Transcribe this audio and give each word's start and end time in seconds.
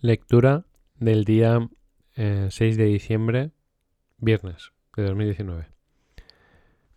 Lectura 0.00 0.64
del 0.94 1.24
día 1.24 1.68
6 2.14 2.60
eh, 2.60 2.76
de 2.76 2.84
diciembre, 2.84 3.50
viernes 4.18 4.70
de 4.94 5.02
2019. 5.02 5.66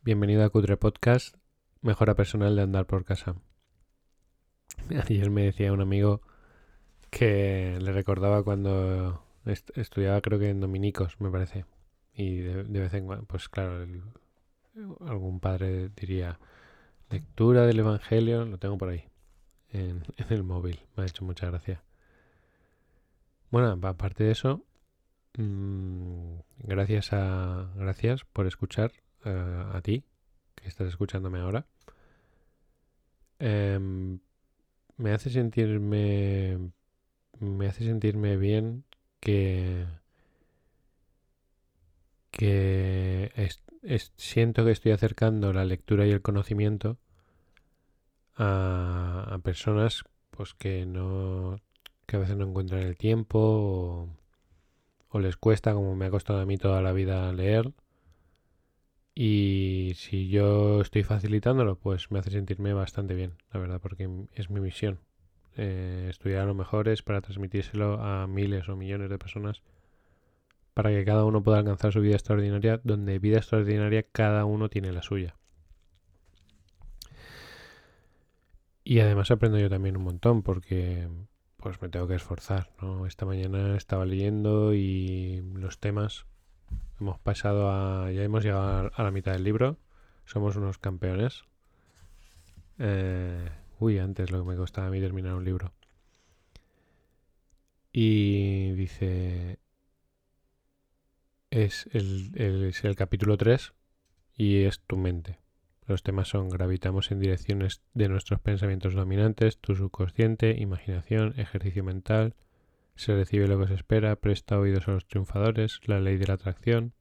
Bienvenido 0.03 0.43
a 0.43 0.49
Cutre 0.51 0.77
Podcast, 0.77 1.35
mejora 1.81 2.13
personal 2.13 2.55
de 2.55 2.61
andar 2.61 2.85
por 2.85 3.03
casa. 3.03 3.37
Ayer 5.03 5.31
me 5.31 5.45
decía 5.45 5.73
un 5.73 5.81
amigo 5.81 6.21
que 7.09 7.79
le 7.81 7.91
recordaba 7.91 8.43
cuando 8.43 9.25
estudiaba, 9.45 10.21
creo 10.21 10.37
que 10.37 10.51
en 10.51 10.59
Dominicos, 10.59 11.19
me 11.19 11.31
parece. 11.31 11.65
Y 12.13 12.41
de, 12.41 12.61
vez 12.65 12.93
en 12.93 13.07
cuando, 13.07 13.25
pues 13.25 13.49
claro, 13.49 13.83
algún 15.07 15.39
padre 15.39 15.89
diría, 15.89 16.37
lectura 17.09 17.65
del 17.65 17.79
Evangelio, 17.79 18.45
lo 18.45 18.59
tengo 18.59 18.77
por 18.77 18.89
ahí, 18.89 19.05
en, 19.71 20.03
en 20.17 20.27
el 20.29 20.43
móvil. 20.43 20.81
Me 20.95 21.01
ha 21.01 21.07
hecho 21.07 21.25
mucha 21.25 21.47
gracia. 21.47 21.81
Bueno, 23.51 23.77
aparte 23.87 24.23
de 24.23 24.31
eso, 24.31 24.65
mm, 25.37 26.35
gracias 26.59 27.13
a 27.13 27.71
gracias 27.75 28.25
por 28.25 28.47
escuchar 28.47 28.93
eh, 29.25 29.65
a 29.73 29.81
ti 29.81 30.05
que 30.55 30.67
estás 30.67 30.87
escuchándome 30.89 31.39
ahora. 31.39 31.65
Em, 33.39 34.19
me 34.97 35.11
hace 35.13 35.29
sentirme 35.29 36.71
me 37.39 37.67
hace 37.67 37.85
sentirme 37.85 38.37
bien 38.37 38.85
que 39.19 39.85
que 42.31 43.31
siento 44.17 44.65
que 44.65 44.71
estoy 44.71 44.91
acercando 44.91 45.53
la 45.53 45.65
lectura 45.65 46.05
y 46.07 46.11
el 46.11 46.21
conocimiento 46.21 46.97
a, 48.35 49.27
a 49.31 49.39
personas 49.39 50.03
pues 50.31 50.53
que 50.53 50.85
no 50.85 51.59
que 52.11 52.17
a 52.17 52.19
veces 52.19 52.35
no 52.35 52.45
encuentran 52.45 52.81
el 52.81 52.97
tiempo 52.97 54.09
o, 55.09 55.19
les 55.19 55.37
cuesta, 55.37 55.73
como 55.73 55.95
me 55.95 56.07
ha 56.07 56.09
costado 56.09 56.41
a 56.41 56.45
mí 56.45 56.57
toda 56.57 56.81
la 56.81 56.91
vida 56.91 57.31
leer. 57.31 57.71
Y 59.15 59.93
si 59.95 60.27
yo 60.27 60.81
estoy 60.81 61.03
facilitándolo, 61.03 61.77
pues 61.77 62.11
me 62.11 62.19
hace 62.19 62.31
sentirme 62.31 62.73
bastante 62.73 63.13
bien, 63.13 63.35
la 63.53 63.61
verdad, 63.61 63.79
porque 63.81 64.09
es 64.33 64.49
mi 64.49 64.59
misión. 64.59 64.99
Eh, 65.55 66.07
estudiar 66.09 66.41
a 66.41 66.45
lo 66.45 66.53
mejor 66.53 66.89
es 66.89 67.01
para 67.01 67.21
transmitírselo 67.21 68.01
a 68.01 68.27
miles 68.27 68.67
o 68.67 68.75
millones 68.75 69.09
de 69.09 69.17
personas 69.17 69.61
para 70.73 70.89
que 70.89 71.05
cada 71.05 71.23
uno 71.23 71.43
pueda 71.43 71.59
alcanzar 71.59 71.93
su 71.93 72.01
vida 72.01 72.15
extraordinaria, 72.15 72.81
donde 72.83 73.19
vida 73.19 73.37
extraordinaria 73.37 74.03
cada 74.03 74.43
uno 74.43 74.67
tiene 74.67 74.91
la 74.91 75.01
suya. 75.01 75.35
Y 78.83 78.99
además 78.99 79.31
aprendo 79.31 79.59
yo 79.59 79.69
también 79.69 79.95
un 79.95 80.03
montón, 80.03 80.43
porque 80.43 81.07
pues 81.61 81.81
me 81.81 81.89
tengo 81.89 82.07
que 82.07 82.15
esforzar, 82.15 82.69
¿no? 82.81 83.05
Esta 83.05 83.25
mañana 83.25 83.77
estaba 83.77 84.05
leyendo 84.05 84.73
y 84.73 85.41
los 85.53 85.79
temas 85.79 86.25
hemos 86.99 87.19
pasado 87.19 87.69
a 87.71 88.11
ya 88.11 88.23
hemos 88.23 88.43
llegado 88.43 88.91
a 88.93 89.03
la 89.03 89.11
mitad 89.11 89.33
del 89.33 89.43
libro, 89.43 89.77
somos 90.25 90.55
unos 90.55 90.77
campeones. 90.79 91.43
Eh, 92.79 93.49
uy, 93.79 93.99
antes 93.99 94.31
lo 94.31 94.43
que 94.43 94.49
me 94.49 94.57
costaba 94.57 94.87
a 94.87 94.89
mí 94.89 94.99
terminar 94.99 95.35
un 95.35 95.45
libro. 95.45 95.71
Y 97.93 98.71
dice 98.71 99.59
es 101.51 101.87
el, 101.91 102.31
es 102.35 102.83
el 102.83 102.95
capítulo 102.95 103.37
3 103.37 103.73
y 104.35 104.63
es 104.63 104.79
tu 104.79 104.97
mente. 104.97 105.37
Los 105.87 106.03
temas 106.03 106.29
son 106.29 106.49
gravitamos 106.49 107.11
en 107.11 107.19
direcciones 107.19 107.81
de 107.93 108.07
nuestros 108.07 108.39
pensamientos 108.39 108.93
dominantes, 108.93 109.57
tu 109.57 109.75
subconsciente, 109.75 110.55
imaginación, 110.59 111.33
ejercicio 111.37 111.83
mental, 111.83 112.35
se 112.95 113.15
recibe 113.15 113.47
lo 113.47 113.59
que 113.59 113.67
se 113.67 113.73
espera, 113.73 114.15
presta 114.15 114.59
oídos 114.59 114.87
a 114.87 114.91
los 114.91 115.07
triunfadores, 115.07 115.79
la 115.85 115.99
ley 115.99 116.17
de 116.17 116.27
la 116.27 116.35
atracción, 116.35 116.93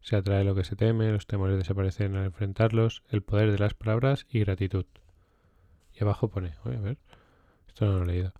se 0.00 0.16
atrae 0.16 0.42
lo 0.42 0.56
que 0.56 0.64
se 0.64 0.74
teme, 0.74 1.12
los 1.12 1.28
temores 1.28 1.56
desaparecen 1.56 2.16
al 2.16 2.26
enfrentarlos, 2.26 3.04
el 3.10 3.22
poder 3.22 3.52
de 3.52 3.58
las 3.58 3.74
palabras 3.74 4.26
y 4.28 4.40
gratitud. 4.40 4.84
Y 5.94 6.02
abajo 6.02 6.28
pone, 6.28 6.54
a 6.64 6.68
ver, 6.68 6.98
esto 7.68 7.86
no 7.86 7.98
lo 7.98 8.02
he 8.02 8.06
leído. 8.06 8.32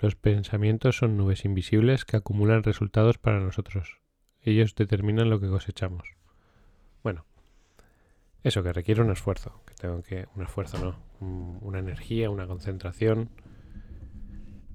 Los 0.00 0.16
pensamientos 0.16 0.96
son 0.96 1.16
nubes 1.16 1.44
invisibles 1.44 2.04
que 2.04 2.16
acumulan 2.16 2.64
resultados 2.64 3.18
para 3.18 3.38
nosotros. 3.38 3.98
Ellos 4.42 4.74
determinan 4.74 5.30
lo 5.30 5.38
que 5.38 5.48
cosechamos. 5.48 6.17
Eso 8.48 8.62
que 8.62 8.72
requiere 8.72 9.02
un 9.02 9.10
esfuerzo, 9.10 9.62
que 9.66 9.74
tengo 9.74 10.02
que 10.02 10.26
un 10.34 10.42
esfuerzo 10.42 10.78
no, 10.78 11.58
una 11.60 11.80
energía, 11.80 12.30
una 12.30 12.46
concentración, 12.46 13.28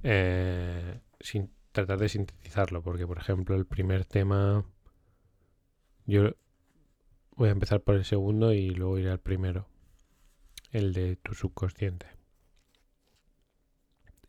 eh, 0.03 1.00
sin 1.19 1.50
tratar 1.72 1.97
de 1.97 2.07
sintetizarlo, 2.07 2.83
porque 2.83 3.07
por 3.07 3.17
ejemplo 3.17 3.56
el 3.56 3.66
primer 3.66 4.06
tema, 4.06 4.63
yo 6.06 6.35
voy 7.35 7.50
a 7.50 7.53
empezar 7.53 7.81
por 7.81 7.95
el 7.95 8.06
segundo 8.06 8.53
y 8.53 8.69
luego 8.69 9.00
iré 9.00 9.09
al 9.09 9.19
primero, 9.19 9.67
el 10.69 10.94
de 10.94 11.16
tu 11.16 11.33
subconsciente. 11.33 12.06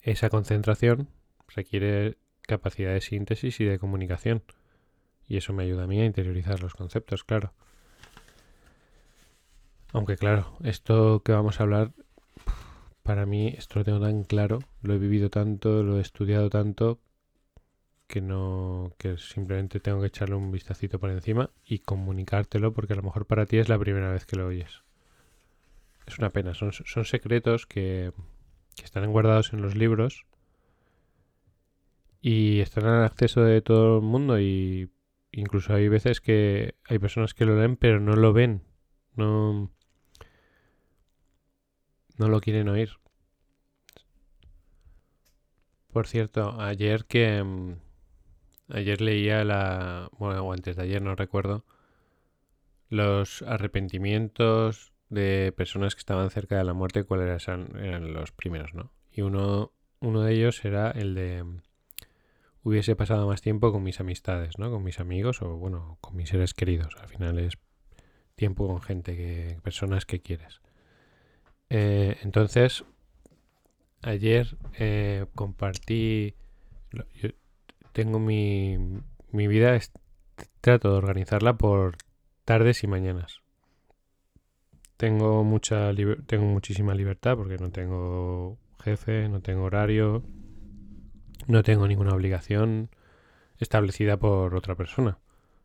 Esa 0.00 0.30
concentración 0.30 1.10
requiere 1.48 2.16
capacidad 2.40 2.94
de 2.94 3.02
síntesis 3.02 3.60
y 3.60 3.66
de 3.66 3.78
comunicación, 3.78 4.42
y 5.28 5.36
eso 5.36 5.52
me 5.52 5.64
ayuda 5.64 5.84
a 5.84 5.86
mí 5.86 6.00
a 6.00 6.06
interiorizar 6.06 6.62
los 6.62 6.72
conceptos, 6.72 7.24
claro. 7.24 7.52
Aunque 9.94 10.16
claro, 10.16 10.56
esto 10.64 11.22
que 11.24 11.30
vamos 11.30 11.60
a 11.60 11.62
hablar, 11.62 11.92
para 13.04 13.26
mí 13.26 13.54
esto 13.56 13.78
lo 13.78 13.84
tengo 13.84 14.00
tan 14.00 14.24
claro, 14.24 14.58
lo 14.82 14.94
he 14.94 14.98
vivido 14.98 15.30
tanto, 15.30 15.84
lo 15.84 15.98
he 15.98 16.00
estudiado 16.00 16.50
tanto, 16.50 16.98
que 18.08 18.20
no, 18.20 18.92
que 18.98 19.16
simplemente 19.18 19.78
tengo 19.78 20.00
que 20.00 20.08
echarle 20.08 20.34
un 20.34 20.50
vistacito 20.50 20.98
por 20.98 21.10
encima 21.10 21.50
y 21.64 21.78
comunicártelo 21.78 22.72
porque 22.72 22.94
a 22.94 22.96
lo 22.96 23.04
mejor 23.04 23.26
para 23.26 23.46
ti 23.46 23.58
es 23.58 23.68
la 23.68 23.78
primera 23.78 24.10
vez 24.10 24.26
que 24.26 24.34
lo 24.34 24.48
oyes. 24.48 24.82
Es 26.08 26.18
una 26.18 26.30
pena, 26.30 26.54
son, 26.54 26.72
son 26.72 27.04
secretos 27.04 27.64
que, 27.64 28.10
que 28.74 28.84
están 28.84 29.08
guardados 29.12 29.52
en 29.52 29.62
los 29.62 29.76
libros 29.76 30.26
y 32.20 32.58
están 32.58 32.86
al 32.86 33.04
acceso 33.04 33.42
de 33.42 33.62
todo 33.62 33.98
el 33.98 34.02
mundo 34.02 34.40
y 34.40 34.90
incluso 35.30 35.72
hay 35.72 35.86
veces 35.88 36.20
que 36.20 36.74
hay 36.84 36.98
personas 36.98 37.32
que 37.32 37.44
lo 37.44 37.56
leen 37.56 37.76
pero 37.76 38.00
no 38.00 38.16
lo 38.16 38.32
ven. 38.32 38.62
No, 39.16 39.70
no 42.16 42.28
lo 42.28 42.40
quieren 42.40 42.68
oír. 42.68 42.90
Por 45.92 46.06
cierto, 46.06 46.60
ayer 46.60 47.04
que... 47.06 47.42
Mm, 47.42 47.76
ayer 48.70 49.00
leía 49.00 49.44
la... 49.44 50.08
Bueno, 50.18 50.42
o 50.42 50.52
antes 50.52 50.76
de 50.76 50.82
ayer, 50.82 51.02
no 51.02 51.14
recuerdo. 51.14 51.64
Los 52.88 53.42
arrepentimientos 53.42 54.92
de 55.08 55.52
personas 55.56 55.94
que 55.94 56.00
estaban 56.00 56.30
cerca 56.30 56.56
de 56.58 56.64
la 56.64 56.72
muerte, 56.72 57.04
cuáles 57.04 57.46
eran, 57.46 57.76
eran 57.76 58.12
los 58.12 58.32
primeros, 58.32 58.74
¿no? 58.74 58.92
Y 59.12 59.22
uno, 59.22 59.72
uno 60.00 60.22
de 60.22 60.34
ellos 60.34 60.64
era 60.64 60.90
el 60.90 61.14
de... 61.14 61.44
Mm, 61.44 61.62
hubiese 62.64 62.96
pasado 62.96 63.28
más 63.28 63.42
tiempo 63.42 63.70
con 63.70 63.82
mis 63.82 64.00
amistades, 64.00 64.58
¿no? 64.58 64.70
Con 64.70 64.82
mis 64.82 64.98
amigos 64.98 65.42
o, 65.42 65.56
bueno, 65.56 65.98
con 66.00 66.16
mis 66.16 66.30
seres 66.30 66.54
queridos. 66.54 66.96
Al 67.00 67.08
final 67.08 67.38
es 67.38 67.54
tiempo 68.34 68.66
con 68.66 68.80
gente, 68.80 69.16
que 69.16 69.58
personas 69.62 70.06
que 70.06 70.20
quieres. 70.20 70.60
Eh, 71.70 72.18
entonces, 72.22 72.84
ayer 74.02 74.56
eh, 74.78 75.26
compartí, 75.34 76.34
yo 77.14 77.30
tengo 77.92 78.18
mi, 78.18 78.78
mi 79.30 79.46
vida, 79.46 79.78
trato 80.60 80.90
de 80.90 80.98
organizarla 80.98 81.56
por 81.56 81.96
tardes 82.44 82.84
y 82.84 82.86
mañanas. 82.86 83.40
Tengo 84.96 85.42
mucha 85.44 85.92
tengo 86.26 86.44
muchísima 86.44 86.94
libertad 86.94 87.36
porque 87.36 87.58
no 87.58 87.70
tengo 87.70 88.58
jefe, 88.82 89.28
no 89.28 89.40
tengo 89.40 89.64
horario, 89.64 90.22
no 91.46 91.62
tengo 91.62 91.88
ninguna 91.88 92.14
obligación 92.14 92.90
establecida 93.58 94.16
por 94.18 94.54
otra 94.54 94.76
persona. 94.76 95.18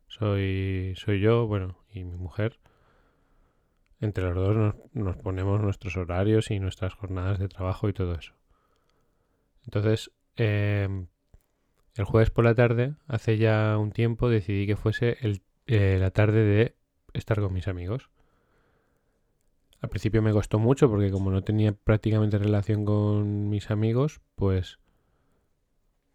Soy 0.08 0.94
soy 0.98 1.20
yo, 1.20 1.46
bueno, 1.48 1.78
y 1.94 2.04
mi 2.04 2.18
mujer 2.18 2.60
entre 4.02 4.24
los 4.24 4.36
dos 4.36 4.76
nos, 4.94 5.18
ponemos 5.18 5.62
nuestros 5.62 5.98
horarios 5.98 6.52
y 6.52 6.60
nuestras 6.60 6.94
jornadas 6.94 7.40
de 7.40 7.50
trabajo 7.50 7.90
y 7.90 7.94
todo 7.94 8.16
eso. 8.16 8.34
Entonces, 9.66 10.12
em, 10.36 11.08
el 11.96 12.06
jueves 12.06 12.30
por 12.30 12.46
la 12.46 12.56
tarde, 12.56 12.96
hace 13.08 13.38
ya 13.38 13.78
un 13.78 13.92
tiempo, 13.92 14.30
decidí 14.30 14.66
que 14.66 14.78
fuese 14.78 15.18
eh, 15.68 15.98
la 16.00 16.12
tarde 16.12 16.44
de 16.44 16.76
estar 17.14 17.40
con 17.40 17.54
mis 17.54 17.68
amigos. 17.68 18.10
Al 19.82 19.90
principio 19.90 20.22
me 20.22 20.32
costó 20.32 20.60
mucho 20.60 20.90
porque 20.90 21.12
como 21.12 21.32
no 21.32 21.44
tenía 21.44 21.74
prácticamente 21.74 22.38
relación 22.38 22.86
con 22.86 23.50
mis 23.50 23.72
amigos, 23.72 24.22
pues, 24.36 24.80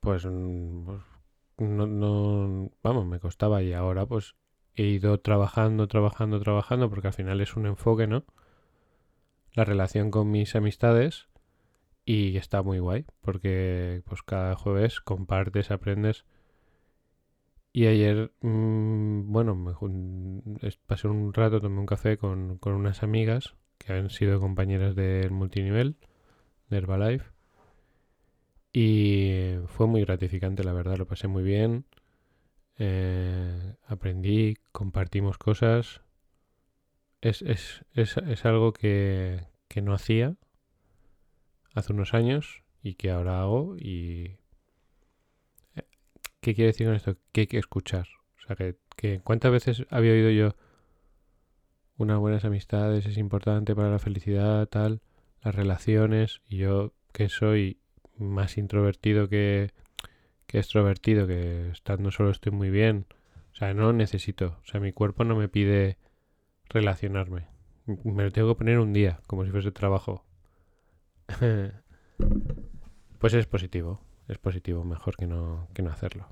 pues, 0.00 0.26
mm, 0.26 0.86
no, 1.58 1.86
no, 1.86 2.70
vamos, 2.82 3.06
me 3.06 3.20
costaba 3.20 3.62
y 3.62 3.72
ahora 3.72 4.06
pues 4.06 4.34
he 4.76 4.84
ido 4.84 5.18
trabajando, 5.20 5.88
trabajando, 5.88 6.40
trabajando, 6.40 6.90
porque 6.90 7.08
al 7.08 7.14
final 7.14 7.40
es 7.40 7.56
un 7.56 7.66
enfoque, 7.66 8.06
¿no? 8.06 8.24
La 9.54 9.64
relación 9.64 10.10
con 10.10 10.30
mis 10.30 10.56
amistades 10.56 11.28
y 12.04 12.36
está 12.36 12.62
muy 12.62 12.78
guay 12.80 13.06
porque 13.20 14.02
pues 14.06 14.22
cada 14.22 14.54
jueves 14.56 15.00
compartes, 15.00 15.70
aprendes. 15.70 16.24
Y 17.72 17.86
ayer, 17.86 18.32
mm, 18.40 19.32
bueno, 19.32 19.54
me 19.56 19.72
pasé 20.86 21.08
un 21.08 21.32
rato, 21.34 21.60
tomé 21.60 21.80
un 21.80 21.86
café 21.86 22.16
con, 22.18 22.58
con 22.58 22.74
unas 22.74 23.02
amigas 23.02 23.54
que 23.78 23.92
han 23.92 24.10
sido 24.10 24.40
compañeras 24.40 24.94
del 24.94 25.30
multinivel, 25.32 25.96
de 26.70 26.76
Herbalife. 26.78 27.32
Y 28.72 29.54
fue 29.68 29.86
muy 29.86 30.02
gratificante, 30.02 30.64
la 30.64 30.72
verdad, 30.72 30.96
lo 30.98 31.06
pasé 31.06 31.28
muy 31.28 31.42
bien. 31.42 31.84
Eh, 32.78 33.76
aprendí, 33.86 34.56
compartimos 34.72 35.38
cosas. 35.38 36.02
Es, 37.20 37.42
es, 37.42 37.84
es, 37.94 38.16
es 38.16 38.44
algo 38.44 38.72
que, 38.72 39.46
que 39.68 39.80
no 39.80 39.94
hacía 39.94 40.36
hace 41.74 41.92
unos 41.92 42.14
años 42.14 42.62
y 42.82 42.94
que 42.94 43.10
ahora 43.10 43.40
hago 43.40 43.76
y... 43.76 44.36
Eh, 45.76 45.84
¿Qué 46.40 46.54
quiere 46.54 46.72
decir 46.72 46.86
con 46.86 46.96
esto? 46.96 47.16
Que 47.32 47.42
hay 47.42 47.46
que 47.46 47.58
escuchar. 47.58 48.06
O 48.38 48.46
sea, 48.46 48.56
que, 48.56 48.76
que 48.96 49.20
¿cuántas 49.20 49.52
veces 49.52 49.86
había 49.90 50.12
oído 50.12 50.30
yo 50.30 50.54
unas 51.96 52.18
buenas 52.18 52.44
amistades 52.44 53.06
es 53.06 53.18
importante 53.18 53.74
para 53.74 53.90
la 53.90 53.98
felicidad, 53.98 54.66
tal, 54.66 55.00
las 55.42 55.54
relaciones, 55.54 56.40
y 56.48 56.58
yo 56.58 56.92
que 57.12 57.28
soy 57.28 57.78
más 58.16 58.58
introvertido 58.58 59.28
que, 59.28 59.70
que 60.46 60.58
extrovertido, 60.58 61.26
que 61.26 61.70
estando 61.70 62.10
solo 62.10 62.30
estoy 62.30 62.52
muy 62.52 62.70
bien, 62.70 63.06
o 63.52 63.56
sea, 63.56 63.74
no 63.74 63.92
necesito, 63.92 64.58
o 64.62 64.66
sea, 64.66 64.80
mi 64.80 64.92
cuerpo 64.92 65.24
no 65.24 65.36
me 65.36 65.48
pide 65.48 65.98
relacionarme, 66.68 67.46
me 67.86 68.24
lo 68.24 68.32
tengo 68.32 68.48
que 68.48 68.58
poner 68.58 68.78
un 68.78 68.92
día, 68.92 69.20
como 69.26 69.44
si 69.44 69.50
fuese 69.50 69.70
trabajo. 69.72 70.24
pues 73.18 73.34
es 73.34 73.46
positivo, 73.46 74.00
es 74.28 74.38
positivo, 74.38 74.84
mejor 74.84 75.16
que 75.16 75.26
no, 75.26 75.68
que 75.74 75.82
no 75.82 75.90
hacerlo. 75.90 76.28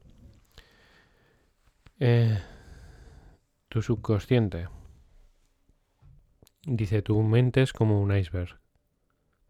Eh, 2.00 2.38
tu 3.68 3.80
subconsciente. 3.80 4.68
Dice, 6.64 7.00
tu 7.02 7.22
mente 7.22 7.62
es 7.62 7.72
como 7.72 8.02
un 8.02 8.16
iceberg. 8.16 8.58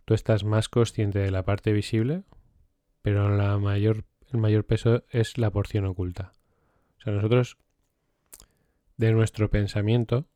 Tú 0.04 0.14
estás 0.14 0.44
más 0.44 0.68
consciente 0.68 1.18
de 1.18 1.30
la 1.30 1.44
parte 1.44 1.72
visible, 1.72 2.24
pero 3.02 3.34
la 3.34 3.58
mayor, 3.58 4.04
el 4.32 4.40
mayor 4.40 4.64
peso 4.64 5.04
es 5.10 5.38
la 5.38 5.50
porción 5.50 5.84
oculta. 5.84 6.32
O 6.98 7.02
sea, 7.02 7.12
nosotros, 7.12 7.58
de 8.96 9.12
nuestro 9.12 9.50
pensamiento, 9.50 10.26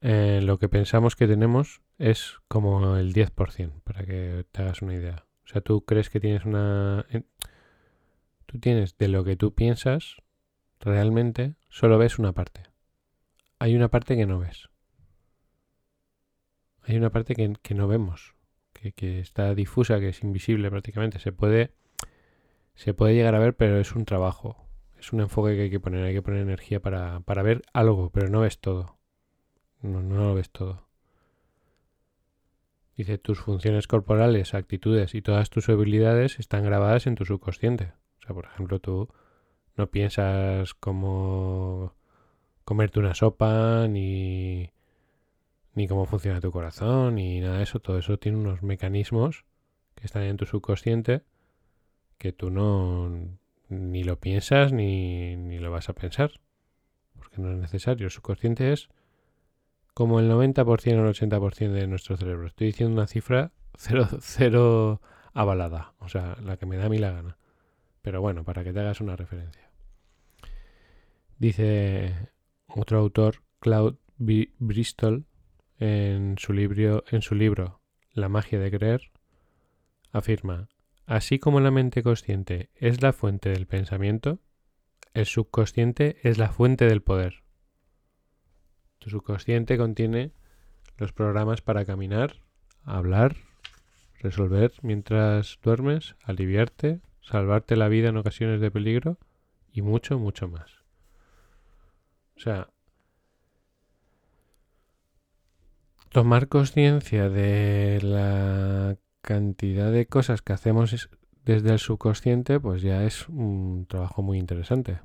eh, 0.00 0.40
lo 0.42 0.58
que 0.58 0.68
pensamos 0.68 1.16
que 1.16 1.26
tenemos 1.26 1.80
es 1.98 2.36
como 2.48 2.96
el 2.96 3.12
10%, 3.12 3.80
para 3.82 4.04
que 4.04 4.44
te 4.50 4.62
hagas 4.62 4.82
una 4.82 4.94
idea. 4.94 5.26
O 5.44 5.48
sea, 5.48 5.60
tú 5.60 5.84
crees 5.84 6.10
que 6.10 6.20
tienes 6.20 6.44
una... 6.44 7.06
Tú 8.46 8.58
tienes 8.58 8.96
de 8.96 9.08
lo 9.08 9.24
que 9.24 9.36
tú 9.36 9.54
piensas, 9.54 10.16
realmente 10.80 11.56
solo 11.68 11.98
ves 11.98 12.18
una 12.18 12.32
parte. 12.32 12.62
Hay 13.58 13.76
una 13.76 13.88
parte 13.88 14.16
que 14.16 14.24
no 14.24 14.38
ves 14.38 14.70
hay 16.88 16.96
una 16.96 17.10
parte 17.10 17.34
que, 17.34 17.74
no 17.74 17.86
vemos, 17.86 18.34
que, 18.72 19.20
está 19.20 19.54
difusa, 19.54 20.00
que 20.00 20.08
es 20.08 20.22
invisible 20.22 20.70
prácticamente. 20.70 21.18
Se 21.18 21.32
puede, 21.32 21.74
se 22.78 22.94
puede 22.94 23.14
llegar 23.14 23.34
a 23.34 23.40
ver, 23.40 23.56
pero 23.56 23.80
es 23.80 23.96
un 23.96 24.04
trabajo. 24.04 24.56
Es 25.00 25.12
un 25.12 25.20
enfoque 25.20 25.56
que 25.56 25.62
hay 25.62 25.70
que 25.70 25.80
poner. 25.80 26.04
Hay 26.04 26.14
que 26.14 26.22
poner 26.22 26.42
energía 26.42 26.80
para, 26.80 27.20
para 27.20 27.42
ver 27.42 27.62
algo, 27.72 28.10
pero 28.10 28.28
no 28.28 28.40
ves 28.40 28.60
todo. 28.60 28.98
No, 29.82 30.00
no 30.00 30.28
lo 30.28 30.34
ves 30.34 30.50
todo. 30.50 30.86
Dice, 32.96 33.18
tus 33.18 33.40
funciones 33.40 33.88
corporales, 33.88 34.54
actitudes 34.54 35.16
y 35.16 35.22
todas 35.22 35.50
tus 35.50 35.68
habilidades 35.68 36.38
están 36.38 36.62
grabadas 36.62 37.08
en 37.08 37.16
tu 37.16 37.24
subconsciente. 37.24 37.94
O 38.20 38.22
sea, 38.22 38.34
por 38.34 38.46
ejemplo, 38.46 38.78
tú 38.78 39.08
no 39.76 39.88
piensas 39.88 40.74
cómo 40.74 41.94
comerte 42.64 43.00
una 43.00 43.14
sopa, 43.14 43.88
ni 43.88 44.70
ni 45.74 45.88
cómo 45.88 46.06
funciona 46.06 46.40
tu 46.40 46.52
corazón, 46.52 47.16
ni 47.16 47.40
nada 47.40 47.58
de 47.58 47.64
eso. 47.64 47.80
Todo 47.80 47.98
eso 47.98 48.18
tiene 48.18 48.38
unos 48.38 48.62
mecanismos 48.62 49.44
que 49.96 50.06
están 50.06 50.22
en 50.22 50.36
tu 50.36 50.46
subconsciente 50.46 51.24
que 52.18 52.32
tú 52.32 52.50
no 52.50 53.10
ni 53.68 54.02
lo 54.04 54.18
piensas 54.18 54.72
ni, 54.72 55.36
ni 55.36 55.58
lo 55.58 55.70
vas 55.70 55.88
a 55.88 55.94
pensar. 55.94 56.32
Porque 57.16 57.40
no 57.40 57.52
es 57.52 57.58
necesario. 57.58 58.06
El 58.06 58.10
subconsciente 58.10 58.72
es 58.72 58.88
como 59.94 60.20
el 60.20 60.30
90% 60.30 60.66
o 60.66 61.08
el 61.08 61.14
80% 61.14 61.72
de 61.72 61.86
nuestro 61.86 62.16
cerebro. 62.16 62.46
Estoy 62.46 62.68
diciendo 62.68 62.94
una 62.94 63.06
cifra 63.06 63.52
cero, 63.76 64.06
cero 64.20 65.00
avalada. 65.32 65.94
O 65.98 66.08
sea, 66.08 66.36
la 66.42 66.56
que 66.56 66.66
me 66.66 66.76
da 66.76 66.86
a 66.86 66.88
mí 66.88 66.98
la 66.98 67.12
gana. 67.12 67.38
Pero 68.02 68.20
bueno, 68.20 68.44
para 68.44 68.64
que 68.64 68.72
te 68.72 68.80
hagas 68.80 69.00
una 69.00 69.16
referencia. 69.16 69.70
Dice 71.38 72.30
otro 72.66 72.98
autor, 72.98 73.42
Claude 73.60 73.98
Bristol, 74.18 75.24
en 75.78 76.36
su, 76.38 76.52
libro, 76.52 77.04
en 77.10 77.22
su 77.22 77.34
libro 77.34 77.80
La 78.12 78.28
magia 78.28 78.58
de 78.58 78.70
creer, 78.70 79.12
afirma, 80.10 80.68
así 81.08 81.38
como 81.38 81.58
la 81.60 81.70
mente 81.70 82.02
consciente 82.02 82.68
es 82.74 83.02
la 83.02 83.14
fuente 83.14 83.48
del 83.48 83.66
pensamiento, 83.66 84.40
el 85.14 85.24
subconsciente 85.24 86.18
es 86.22 86.36
la 86.36 86.50
fuente 86.50 86.84
del 86.84 87.02
poder. 87.02 87.42
Tu 88.98 89.08
subconsciente 89.08 89.78
contiene 89.78 90.32
los 90.98 91.14
programas 91.14 91.62
para 91.62 91.86
caminar, 91.86 92.42
hablar, 92.84 93.36
resolver 94.20 94.72
mientras 94.82 95.58
duermes, 95.62 96.14
aliviarte, 96.24 97.00
salvarte 97.22 97.76
la 97.76 97.88
vida 97.88 98.10
en 98.10 98.18
ocasiones 98.18 98.60
de 98.60 98.70
peligro 98.70 99.18
y 99.72 99.80
mucho, 99.80 100.18
mucho 100.18 100.46
más. 100.46 100.70
O 102.36 102.40
sea, 102.40 102.68
tomar 106.10 106.48
conciencia 106.48 107.30
de 107.30 107.98
la 108.02 108.98
cantidad 109.28 109.92
de 109.92 110.06
cosas 110.06 110.40
que 110.40 110.54
hacemos 110.54 111.10
desde 111.44 111.70
el 111.70 111.78
subconsciente, 111.78 112.58
pues 112.58 112.80
ya 112.80 113.04
es 113.04 113.28
un 113.28 113.84
trabajo 113.86 114.22
muy 114.22 114.38
interesante. 114.38 115.00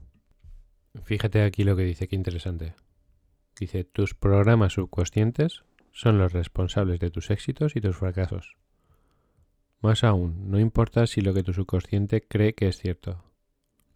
Fíjate 1.03 1.43
aquí 1.43 1.65
lo 1.65 1.75
que 1.75 1.83
dice, 1.83 2.07
qué 2.07 2.15
interesante. 2.15 2.73
Dice, 3.59 3.83
tus 3.83 4.13
programas 4.13 4.71
subconscientes 4.71 5.65
son 5.91 6.19
los 6.19 6.31
responsables 6.31 7.01
de 7.01 7.11
tus 7.11 7.31
éxitos 7.31 7.75
y 7.75 7.81
tus 7.81 7.97
fracasos. 7.97 8.55
Más 9.81 10.05
aún, 10.05 10.49
no 10.49 10.57
importa 10.57 11.05
si 11.05 11.19
lo 11.19 11.33
que 11.33 11.43
tu 11.43 11.51
subconsciente 11.51 12.25
cree 12.25 12.55
que 12.55 12.69
es 12.69 12.77
cierto, 12.77 13.25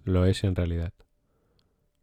lo 0.04 0.26
es 0.26 0.44
en 0.44 0.58
realidad. 0.58 0.92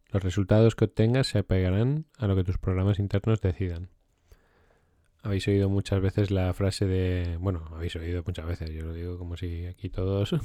Los 0.09 0.23
resultados 0.23 0.73
que 0.73 0.85
obtengas 0.85 1.27
se 1.27 1.37
apegarán 1.37 2.07
a 2.17 2.25
lo 2.25 2.35
que 2.35 2.43
tus 2.43 2.57
programas 2.57 2.97
internos 2.97 3.39
decidan. 3.39 3.89
Habéis 5.25 5.47
oído 5.47 5.71
muchas 5.71 5.99
veces 6.01 6.29
la 6.29 6.53
frase 6.53 6.85
de... 6.85 7.37
Bueno, 7.39 7.67
habéis 7.71 7.95
oído 7.95 8.21
muchas 8.23 8.45
veces, 8.45 8.69
yo 8.69 8.85
lo 8.85 8.93
digo 8.93 9.17
como 9.17 9.35
si 9.35 9.65
aquí 9.65 9.89
todos 9.89 10.35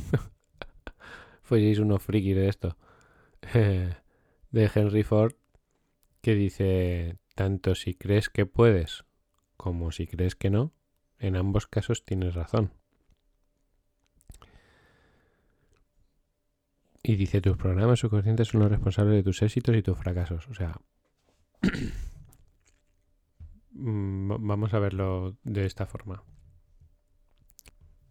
fueseis 1.42 1.80
unos 1.80 2.02
frikis 2.02 2.34
de 2.34 2.48
esto. 2.48 2.78
de 3.52 4.70
Henry 4.74 5.02
Ford, 5.02 5.34
que 6.22 6.34
dice, 6.34 7.18
tanto 7.34 7.74
si 7.74 7.92
crees 7.92 8.30
que 8.30 8.46
puedes 8.46 9.04
como 9.58 9.92
si 9.92 10.06
crees 10.06 10.34
que 10.34 10.48
no, 10.48 10.72
en 11.18 11.36
ambos 11.36 11.66
casos 11.66 12.06
tienes 12.06 12.34
razón. 12.34 12.72
Y 17.02 17.16
dice, 17.16 17.42
tus 17.42 17.58
programas 17.58 17.98
subconscientes 17.98 18.48
son 18.48 18.62
los 18.62 18.70
responsables 18.70 19.16
de 19.16 19.24
tus 19.24 19.42
éxitos 19.42 19.76
y 19.76 19.82
tus 19.82 19.98
fracasos. 19.98 20.48
O 20.48 20.54
sea, 20.54 20.80
vamos 23.82 24.74
a 24.74 24.78
verlo 24.78 25.36
de 25.42 25.66
esta 25.66 25.86
forma. 25.86 26.22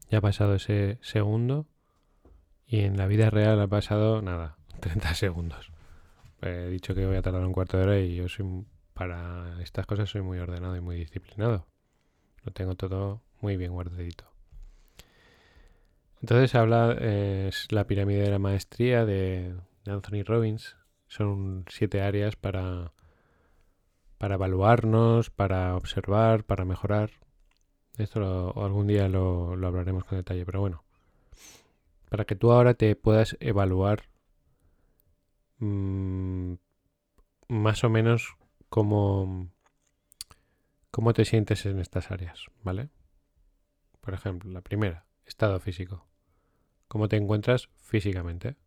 Ya 0.10 0.18
ha 0.18 0.22
pasado 0.22 0.56
ese 0.56 0.98
segundo 1.02 1.68
y 2.66 2.82
en 2.82 2.98
la 2.98 3.08
vida 3.08 3.30
real 3.30 3.60
ha 3.62 3.68
pasado 3.68 4.22
nada, 4.22 4.58
30 4.80 5.14
segundos. 5.14 5.72
He 6.42 6.68
dicho 6.68 6.96
que 6.96 7.06
voy 7.06 7.18
a 7.18 7.22
tardar 7.22 7.46
un 7.46 7.54
cuarto 7.54 7.78
de 7.78 7.84
hora 7.84 8.00
y 8.00 8.16
yo 8.16 8.30
soy 8.30 8.66
para 8.94 9.62
estas 9.62 9.86
cosas 9.86 10.10
soy 10.10 10.22
muy 10.22 10.40
ordenado 10.40 10.76
y 10.76 10.82
muy 10.82 10.96
disciplinado. 10.96 11.68
Lo 12.44 12.52
tengo 12.52 12.76
todo 12.76 13.22
muy 13.42 13.58
bien 13.58 13.72
guardadito. 13.72 14.26
Entonces 16.22 16.56
habla 16.56 16.94
es 16.94 17.72
la 17.72 17.88
pirámide 17.88 18.24
de 18.24 18.32
la 18.32 18.40
maestría 18.40 19.06
de 19.06 19.56
Anthony 19.86 20.24
Robbins. 20.26 20.76
Son 21.08 21.66
siete 21.70 22.02
áreas 22.02 22.36
para 22.36 22.94
para 24.20 24.36
evaluarnos, 24.36 25.32
para 25.32 25.76
observar, 25.76 26.44
para 26.44 26.66
mejorar. 26.66 27.10
Esto 27.98 28.54
algún 28.62 28.86
día 28.86 29.08
lo, 29.08 29.54
hablaremos 29.54 30.04
con 30.04 30.18
detalle, 30.18 30.46
pero 30.46 30.60
bueno. 30.60 30.84
Para 32.10 32.26
que 32.26 32.36
tú 32.36 32.52
ahora 32.52 32.74
te 32.74 32.96
puedas 32.96 33.38
evaluar 33.40 34.10
mm, 35.60 36.54
más 37.48 37.84
o 37.84 37.90
menos 37.90 38.36
cómo, 38.68 39.50
cómo 40.92 41.14
te 41.14 41.24
sientes 41.24 41.66
en 41.66 41.80
estas 41.80 42.12
áreas, 42.12 42.46
¿vale? 42.62 42.90
Por 44.02 44.14
ejemplo, 44.14 44.52
la 44.52 44.62
primera, 44.62 45.06
estado 45.26 45.60
físico. 45.62 46.06
¿Cómo 46.90 47.08
te 47.08 47.16
encuentras 47.16 47.70
físicamente? 47.78 48.58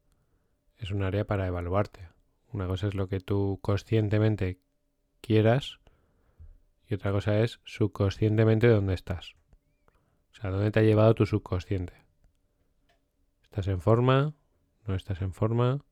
Es 0.78 0.92
un 0.92 1.02
área 1.02 1.26
para 1.26 1.46
evaluarte. 1.46 2.08
Una 2.52 2.66
cosa 2.66 2.86
es 2.86 2.94
lo 2.94 3.08
que 3.08 3.20
tú 3.20 3.58
conscientemente 3.60 4.62
quieras 5.22 5.78
y 6.86 6.94
otra 6.94 7.12
cosa 7.12 7.40
es 7.40 7.60
subconscientemente 7.64 8.68
dónde 8.68 8.92
estás. 8.92 9.34
O 10.32 10.34
sea, 10.34 10.50
dónde 10.50 10.70
te 10.70 10.80
ha 10.80 10.82
llevado 10.82 11.14
tu 11.14 11.24
subconsciente. 11.24 11.94
¿Estás 13.44 13.68
en 13.68 13.80
forma? 13.80 14.34
¿No 14.86 14.94
estás 14.94 15.22
en 15.22 15.32
forma? 15.32 15.84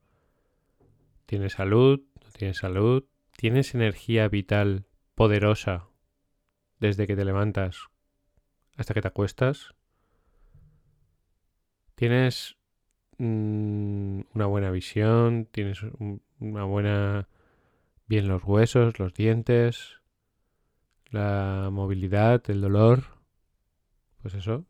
¿Tienes 1.24 1.52
salud? 1.54 2.00
¿No 2.22 2.30
tienes 2.32 2.58
salud? 2.58 3.04
¿Tienes 3.36 3.74
energía 3.74 4.28
vital 4.28 4.84
poderosa 5.14 5.88
desde 6.78 7.06
que 7.06 7.16
te 7.16 7.24
levantas 7.24 7.88
hasta 8.76 8.94
que 8.94 9.00
te 9.00 9.08
acuestas? 9.08 9.74
¿Tienes 11.94 12.56
mm, 13.18 14.20
una 14.34 14.46
buena 14.46 14.70
visión? 14.70 15.46
¿Tienes 15.50 15.82
una 16.38 16.64
buena... 16.64 17.28
bien 18.10 18.26
los 18.26 18.42
huesos, 18.42 18.98
los 18.98 19.14
dientes? 19.14 20.00
¿La 21.10 21.68
movilidad, 21.70 22.42
el 22.50 22.60
dolor? 22.60 23.04
Pues 24.20 24.34
eso. 24.34 24.66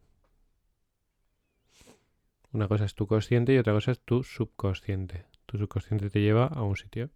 Una 2.52 2.68
cosa 2.68 2.84
es 2.84 2.94
tu 2.94 3.06
consciente 3.06 3.54
y 3.54 3.58
otra 3.58 3.72
cosa 3.72 3.92
es 3.92 4.00
tu 4.00 4.24
subconsciente. 4.24 5.24
Tu 5.46 5.56
subconsciente 5.56 6.10
te 6.10 6.20
lleva 6.20 6.48
a 6.48 6.62
un 6.62 6.76
sitio. 6.76 7.08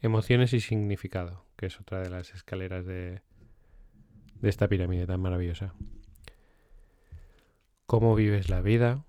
Emociones 0.00 0.54
y 0.54 0.60
significado, 0.60 1.44
que 1.56 1.66
es 1.66 1.78
otra 1.80 2.00
de 2.00 2.08
las 2.08 2.32
escaleras 2.32 2.86
de, 2.86 3.20
de 4.40 4.48
esta 4.48 4.68
pirámide 4.68 5.06
tan 5.06 5.20
maravillosa. 5.20 5.74
¿Cómo 7.84 8.14
vives 8.14 8.48
la 8.48 8.62
vida? 8.62 9.04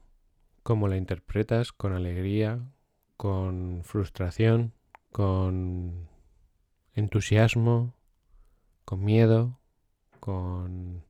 ¿Cómo 0.64 0.90
la 0.90 0.98
interpretas? 0.98 1.72
¿Con 1.72 1.94
alegría? 1.94 2.60
¿Con 3.16 3.84
frustración? 3.86 4.74
¿Con 5.14 6.17
entusiasmo? 6.98 7.94
¿Con 8.84 9.04
miedo? 9.04 9.60
¿Con 10.20 11.06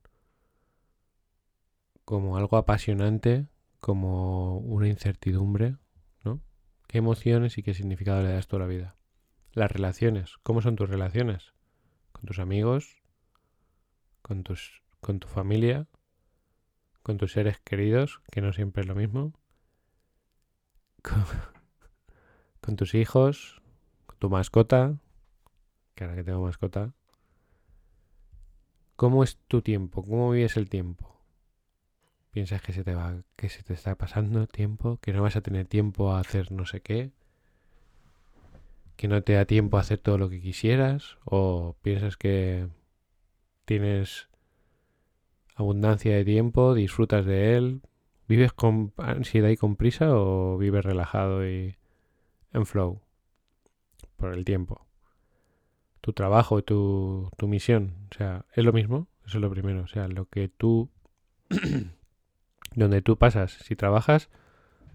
como 2.04 2.36
algo 2.36 2.56
apasionante? 2.56 3.48
¿Como 3.80 4.58
una 4.58 4.88
incertidumbre? 4.88 5.76
¿No? 6.24 6.40
¿Qué 6.86 6.98
emociones 6.98 7.58
y 7.58 7.62
qué 7.62 7.74
significado 7.74 8.22
le 8.22 8.32
das 8.32 8.48
toda 8.48 8.64
la 8.64 8.68
vida? 8.68 8.96
Las 9.52 9.70
relaciones. 9.72 10.36
¿Cómo 10.42 10.60
son 10.60 10.76
tus 10.76 10.88
relaciones? 10.88 11.54
¿Con 12.12 12.24
tus 12.24 12.38
amigos? 12.38 13.02
¿Con, 14.20 14.42
tus, 14.42 14.82
con 15.00 15.20
tu 15.20 15.28
familia? 15.28 15.86
¿Con 17.02 17.16
tus 17.16 17.32
seres 17.32 17.60
queridos? 17.60 18.20
Que 18.30 18.42
no 18.42 18.52
siempre 18.52 18.82
es 18.82 18.88
lo 18.88 18.94
mismo. 18.94 19.32
¿Con, 21.02 21.24
con 22.60 22.76
tus 22.76 22.94
hijos? 22.94 23.62
¿Con 24.06 24.18
tu 24.18 24.28
mascota? 24.28 24.98
Que 25.98 26.04
ahora 26.04 26.14
que 26.14 26.22
tengo 26.22 26.42
mascota. 26.42 26.92
¿Cómo 28.94 29.24
es 29.24 29.36
tu 29.48 29.62
tiempo? 29.62 30.04
¿Cómo 30.04 30.30
vives 30.30 30.56
el 30.56 30.68
tiempo? 30.68 31.18
piensas 32.30 32.62
que 32.62 32.72
se 32.72 32.84
te 32.84 32.94
va, 32.94 33.16
que 33.34 33.48
se 33.48 33.64
te 33.64 33.74
está 33.74 33.96
pasando 33.96 34.46
tiempo, 34.46 35.00
que 35.02 35.12
no 35.12 35.22
vas 35.22 35.34
a 35.34 35.40
tener 35.40 35.66
tiempo 35.66 36.12
a 36.12 36.20
hacer 36.20 36.52
no 36.52 36.66
sé 36.66 36.82
qué, 36.82 37.10
que 38.94 39.08
no 39.08 39.22
te 39.22 39.32
da 39.32 39.44
tiempo 39.44 39.76
a 39.76 39.80
hacer 39.80 39.98
todo 39.98 40.18
lo 40.18 40.30
que 40.30 40.40
quisieras, 40.40 41.18
o 41.24 41.74
piensas 41.82 42.16
que 42.16 42.68
tienes 43.64 44.28
abundancia 45.56 46.14
de 46.14 46.24
tiempo, 46.24 46.74
disfrutas 46.74 47.26
de 47.26 47.56
él, 47.56 47.82
vives 48.28 48.52
con 48.52 48.92
ansiedad 48.98 49.48
y 49.48 49.56
con 49.56 49.74
prisa 49.74 50.16
o 50.16 50.58
vives 50.58 50.84
relajado 50.84 51.44
y 51.44 51.76
en 52.52 52.66
flow 52.66 53.00
por 54.16 54.32
el 54.32 54.44
tiempo. 54.44 54.87
Tu 56.08 56.14
trabajo, 56.14 56.62
tu, 56.62 57.28
tu 57.36 57.48
misión, 57.48 57.92
o 58.10 58.16
sea, 58.16 58.46
es 58.54 58.64
lo 58.64 58.72
mismo, 58.72 59.08
eso 59.26 59.36
es 59.36 59.42
lo 59.42 59.50
primero, 59.50 59.82
o 59.82 59.88
sea, 59.88 60.08
lo 60.08 60.24
que 60.24 60.48
tú 60.48 60.88
donde 62.74 63.02
tú 63.02 63.18
pasas, 63.18 63.52
si 63.52 63.76
trabajas, 63.76 64.30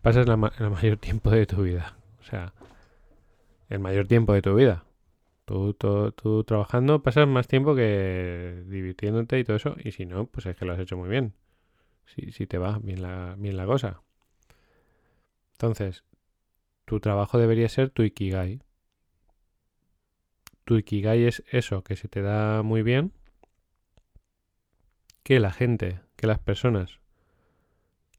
pasas 0.01 0.25
el 0.27 0.69
mayor 0.71 0.97
tiempo 0.97 1.29
de 1.29 1.45
tu 1.45 1.61
vida. 1.61 1.95
O 2.19 2.23
sea, 2.23 2.55
el 3.69 3.77
mayor 3.77 4.07
tiempo 4.07 4.33
de 4.33 4.41
tu 4.41 4.55
vida. 4.55 4.85
Tú, 5.45 5.75
tú, 5.75 6.43
trabajando 6.45 7.03
pasas 7.03 7.27
más 7.27 7.47
tiempo 7.47 7.75
que 7.75 8.63
divirtiéndote 8.65 9.37
y 9.37 9.43
todo 9.43 9.57
eso. 9.57 9.75
Y 9.83 9.91
si 9.91 10.07
no, 10.07 10.25
pues 10.25 10.47
es 10.47 10.55
que 10.55 10.65
lo 10.65 10.73
has 10.73 10.79
hecho 10.79 10.97
muy 10.97 11.09
bien. 11.09 11.33
Si, 12.07 12.31
si 12.31 12.47
te 12.47 12.57
va 12.57 12.79
bien 12.79 13.03
la, 13.03 13.35
bien 13.37 13.55
la 13.55 13.67
cosa. 13.67 14.01
Entonces, 15.51 16.03
tu 16.85 16.99
trabajo 16.99 17.37
debería 17.37 17.69
ser 17.69 17.91
tu 17.91 18.01
ikigai. 18.01 18.63
Tu 20.65 20.77
ikigai 20.77 21.25
es 21.25 21.43
eso 21.51 21.83
que 21.83 21.95
se 21.95 22.07
te 22.07 22.21
da 22.21 22.63
muy 22.63 22.83
bien. 22.83 23.13
Que 25.23 25.39
la 25.39 25.51
gente, 25.51 26.01
que 26.15 26.27
las 26.27 26.39
personas 26.39 26.99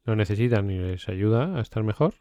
lo 0.03 0.15
necesitan 0.15 0.69
y 0.69 0.77
les 0.77 1.09
ayuda 1.09 1.57
a 1.57 1.61
estar 1.61 1.83
mejor. 1.83 2.13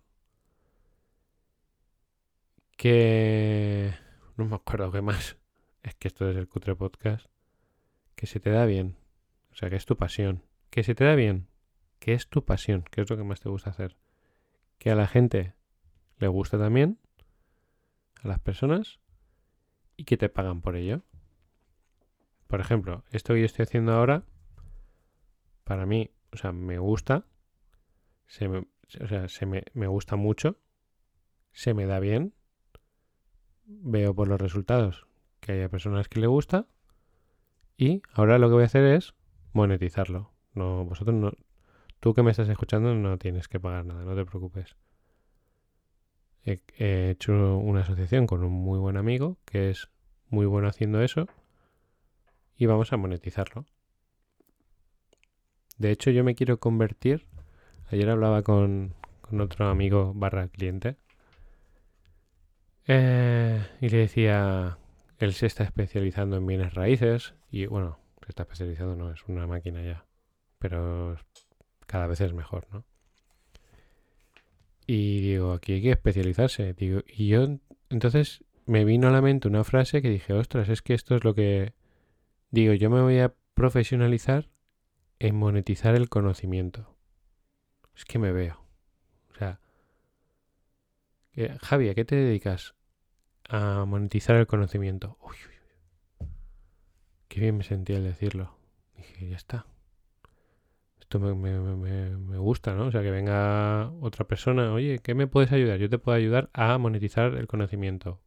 Que... 2.76 3.95
No 4.37 4.47
me 4.47 4.57
acuerdo 4.57 4.90
qué 4.90 5.02
más. 5.02 5.37
Es 5.83 5.95
que 5.97 6.09
esto 6.09 6.31
es 6.31 6.37
el 6.37 6.49
cutre 6.49 6.75
podcast. 6.75 7.26
Que 8.14 8.26
se 8.26 8.40
te 8.40 8.49
da 8.49 8.64
bien. 8.64 8.97
O 9.52 9.54
sea, 9.54 9.69
que 9.69 9.76
es 9.76 9.85
tu 9.85 9.99
pasión. 9.99 10.43
Que 10.71 10.83
se 10.83 10.95
te 10.95 11.04
da 11.04 11.14
bien. 11.14 11.47
Que 11.99 12.14
es 12.14 12.28
tu 12.28 12.43
pasión. 12.43 12.85
Que 12.90 13.02
es 13.02 13.11
lo 13.11 13.19
que 13.19 13.25
más 13.25 13.40
te 13.40 13.50
gusta 13.50 13.69
hacer. 13.69 13.99
Que 14.78 14.90
a 14.90 14.95
la 14.95 15.07
gente 15.07 15.52
le 16.16 16.28
gusta 16.28 16.59
también. 16.59 16.99
A 18.23 18.28
las 18.28 18.38
personas. 18.38 18.99
Y 19.97 20.05
que 20.05 20.17
te 20.17 20.29
pagan 20.29 20.61
por 20.61 20.77
ello. 20.77 21.03
Por 22.47 22.61
ejemplo, 22.61 23.05
esto 23.11 23.35
que 23.35 23.41
yo 23.41 23.47
estoy 23.47 23.65
haciendo 23.65 23.93
ahora. 23.93 24.25
Para 25.65 25.87
mí, 25.87 26.11
o 26.33 26.37
sea, 26.37 26.53
me 26.53 26.79
gusta 26.79 27.27
se 28.27 28.49
me, 28.49 28.59
o 28.59 29.07
sea, 29.09 29.29
se 29.29 29.47
me, 29.47 29.65
me 29.75 29.87
gusta 29.87 30.17
mucho, 30.17 30.59
se 31.53 31.75
me 31.75 31.87
da 31.87 32.01
bien, 32.01 32.35
veo 33.65 34.15
por 34.15 34.29
los 34.29 34.41
resultados 34.41 35.07
que 35.41 35.53
hay 35.53 35.69
personas 35.69 36.09
que 36.09 36.21
le 36.21 36.27
gusta 36.27 36.67
y 37.77 38.03
ahora 38.13 38.39
lo 38.39 38.49
que 38.49 38.55
voy 38.55 38.63
a 38.63 38.67
hacer 38.67 38.85
es 38.85 39.15
monetizarlo. 39.53 40.33
No, 40.53 40.85
vosotros 40.85 41.17
no, 41.17 41.33
tú 42.01 42.15
que 42.15 42.23
me 42.23 42.31
estás 42.31 42.49
escuchando 42.49 42.95
no 42.95 43.19
tienes 43.19 43.49
que 43.49 43.61
pagar 43.61 43.85
nada, 43.85 44.05
no 44.05 44.15
te 44.15 44.25
preocupes. 44.25 44.77
He, 46.45 46.61
he 46.77 47.11
hecho 47.11 47.57
una 47.59 47.81
asociación 47.81 48.27
con 48.27 48.45
un 48.45 48.53
muy 48.53 48.79
buen 48.79 48.97
amigo 48.97 49.39
que 49.45 49.71
es 49.71 49.89
muy 50.29 50.47
bueno 50.47 50.69
haciendo 50.69 51.03
eso 51.03 51.27
y 52.57 52.67
vamos 52.67 52.93
a 52.93 52.97
monetizarlo. 52.97 53.65
De 55.79 55.91
hecho, 55.91 56.11
yo 56.11 56.23
me 56.23 56.35
quiero 56.35 56.61
convertir 56.61 57.27
Ayer 57.91 58.09
hablaba 58.09 58.43
con, 58.43 58.95
otro 59.39 59.69
amigo 59.69 60.13
barra 60.15 60.49
cliente 60.49 60.97
eh, 62.87 63.65
y 63.81 63.89
le 63.89 63.99
decía, 63.99 64.79
él 65.19 65.33
se 65.33 65.47
está 65.47 65.65
especializando 65.65 66.37
en 66.37 66.47
bienes 66.47 66.75
raíces 66.75 67.35
y 67.51 67.67
bueno, 67.67 67.99
se 68.23 68.31
está 68.31 68.43
especializando, 68.45 68.97
no 68.97 69.13
es 69.13 69.25
una 69.27 69.47
máquina 69.47 69.83
ya, 69.83 70.07
pero 70.59 71.17
cada 71.87 72.07
vez 72.07 72.21
es 72.21 72.33
mejor, 72.33 72.67
¿no? 72.73 72.85
Y 74.87 75.21
digo, 75.21 75.53
aquí 75.53 75.75
hay 75.75 75.83
que 75.83 75.91
especializarse. 75.93 76.75
Digo, 76.75 77.00
y 77.07 77.29
yo 77.29 77.59
entonces 77.91 78.45
me 78.67 78.85
vino 78.85 79.09
a 79.09 79.11
la 79.11 79.23
mente 79.23 79.49
una 79.49 79.64
frase 79.64 80.03
que 80.03 80.11
dije, 80.11 80.33
ostras, 80.33 80.69
es 80.69 80.83
que 80.83 80.95
esto 80.95 81.14
es 81.14 81.25
lo 81.25 81.35
que 81.35 81.75
digo, 82.50 82.73
yo 82.75 82.91
me 82.91 83.00
voy 83.00 83.19
a 83.19 83.35
profesionalizar 83.55 84.49
en 85.19 85.37
monetizar 85.37 85.95
el 85.95 86.09
conocimiento. 86.09 86.97
Es 87.97 88.05
que 88.05 88.19
me 88.19 88.33
veo. 88.33 88.64
O 89.31 89.35
sea, 89.37 89.61
Javi, 91.61 91.88
¿a 91.88 91.95
qué 91.95 92.05
te 92.05 92.17
dedicas? 92.17 92.75
A 93.49 93.85
monetizar 93.87 94.37
el 94.37 94.47
conocimiento. 94.47 95.19
Uy, 95.21 95.37
uy, 95.49 96.29
Qué 97.29 97.41
bien 97.41 97.57
me 97.57 97.64
sentí 97.64 97.95
al 97.95 98.05
decirlo. 98.05 98.57
Dije, 98.97 99.29
ya 99.29 99.37
está. 99.37 99.67
Me, 101.18 102.38
gusta, 102.38 102.75
¿no? 102.75 102.87
O 102.87 102.90
sea, 102.90 103.02
que 103.02 103.11
venga 103.11 103.90
otra 104.00 104.26
persona. 104.26 104.73
Oye, 104.73 104.99
¿qué 105.00 105.14
me 105.14 105.26
puedes 105.26 105.52
ayudar? 105.52 105.78
Yo 105.78 105.88
te 105.88 105.99
puedo 105.99 106.16
ayudar 106.16 106.50
a 106.52 106.76
monetizar 106.78 107.35
el 107.35 107.47
conocimiento. 107.47 108.21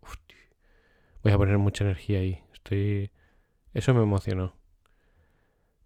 voy 1.23 1.31
a 1.31 1.37
poner 1.37 1.57
mucha 1.57 1.83
energía 1.83 2.19
ahí. 2.19 2.41
Estoy... 2.53 3.11
Eso 3.73 3.93
me 3.93 4.01
emocionó. 4.01 4.55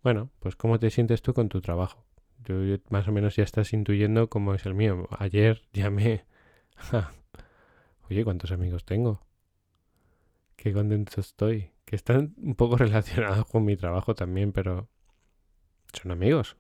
Bueno, 0.04 0.32
pues 0.40 0.56
¿cómo 0.56 0.80
te 0.80 0.90
sientes 0.90 1.22
tú 1.22 1.34
con 1.34 1.50
tu 1.50 1.62
trabajo? 1.62 2.06
Yo, 2.46 2.56
más 2.90 3.08
o 3.08 3.12
menos 3.12 3.36
ya 3.36 3.44
estás 3.44 3.74
intuyendo 3.74 4.30
cómo 4.30 4.54
es 4.54 4.66
el 4.66 4.74
mío. 4.74 5.08
Ayer 5.18 5.62
llamé. 5.74 6.26
Oye, 8.10 8.24
¿cuántos 8.24 8.52
amigos 8.52 8.86
tengo? 8.86 9.22
Qué 10.56 10.74
contento 10.74 11.22
estoy. 11.22 11.72
Que 11.86 11.96
están 11.96 12.34
un 12.38 12.56
poco 12.56 12.78
relacionados 12.78 13.46
con 13.46 13.66
mi 13.66 13.76
trabajo 13.76 14.16
también, 14.16 14.52
pero 14.52 14.90
son 15.94 16.12
amigos. 16.12 16.58